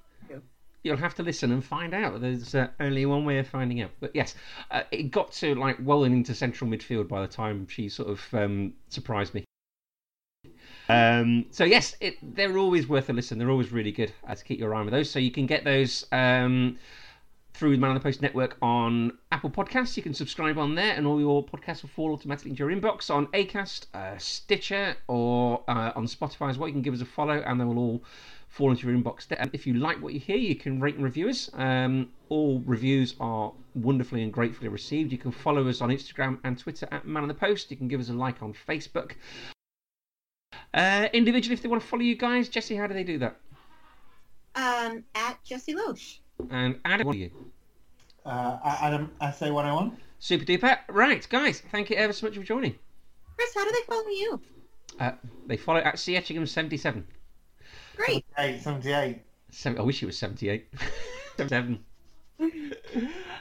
[0.83, 2.21] You'll have to listen and find out.
[2.21, 3.91] There's uh, only one way of finding out.
[3.99, 4.35] But yes,
[4.71, 8.33] uh, it got to like well into central midfield by the time she sort of
[8.33, 9.43] um, surprised me.
[10.89, 13.38] Um, so yes, it, they're always worth a listen.
[13.38, 15.11] They're always really good uh, to keep your eye on with those.
[15.11, 16.77] So you can get those um,
[17.58, 19.97] through the Man on the Post network on Apple Podcasts.
[19.97, 23.10] You can subscribe on there, and all your podcasts will fall automatically into your inbox
[23.10, 26.68] on Acast, uh, Stitcher, or uh, on Spotify as well.
[26.68, 28.03] You can give us a follow, and they will all
[28.47, 29.28] fall into your inbox.
[29.28, 29.41] there.
[29.41, 31.49] And if you like what you hear, you can rate and review us.
[31.55, 35.12] Um, all reviews are wonderfully and gratefully received.
[35.12, 37.72] You can follow us on Instagram and Twitter at Man on the Post.
[37.72, 39.14] You can give us a like on Facebook.
[40.76, 43.36] Uh, individually, if they want to follow you guys, Jesse, how do they do that?
[44.53, 46.20] Um, at Jesse Loesch.
[46.49, 47.31] And Adam, what are you?
[48.25, 49.93] Uh, Adam SA101.
[50.19, 50.77] Super duper.
[50.89, 52.75] Right, guys, thank you ever so much for joining.
[53.35, 54.41] Chris, how do they follow you?
[54.99, 55.11] Uh,
[55.45, 56.15] they follow at C.
[56.15, 57.03] Etchingham77.
[57.95, 58.25] Great.
[58.35, 59.21] 78, 78.
[59.51, 60.67] Seven, I wish it was 78.
[61.38, 61.79] 77.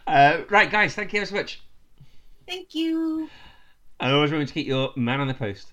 [0.07, 1.63] uh, right, guys, thank you ever so much.
[2.47, 3.29] Thank you.
[4.01, 5.73] And always remember to keep your man on the post.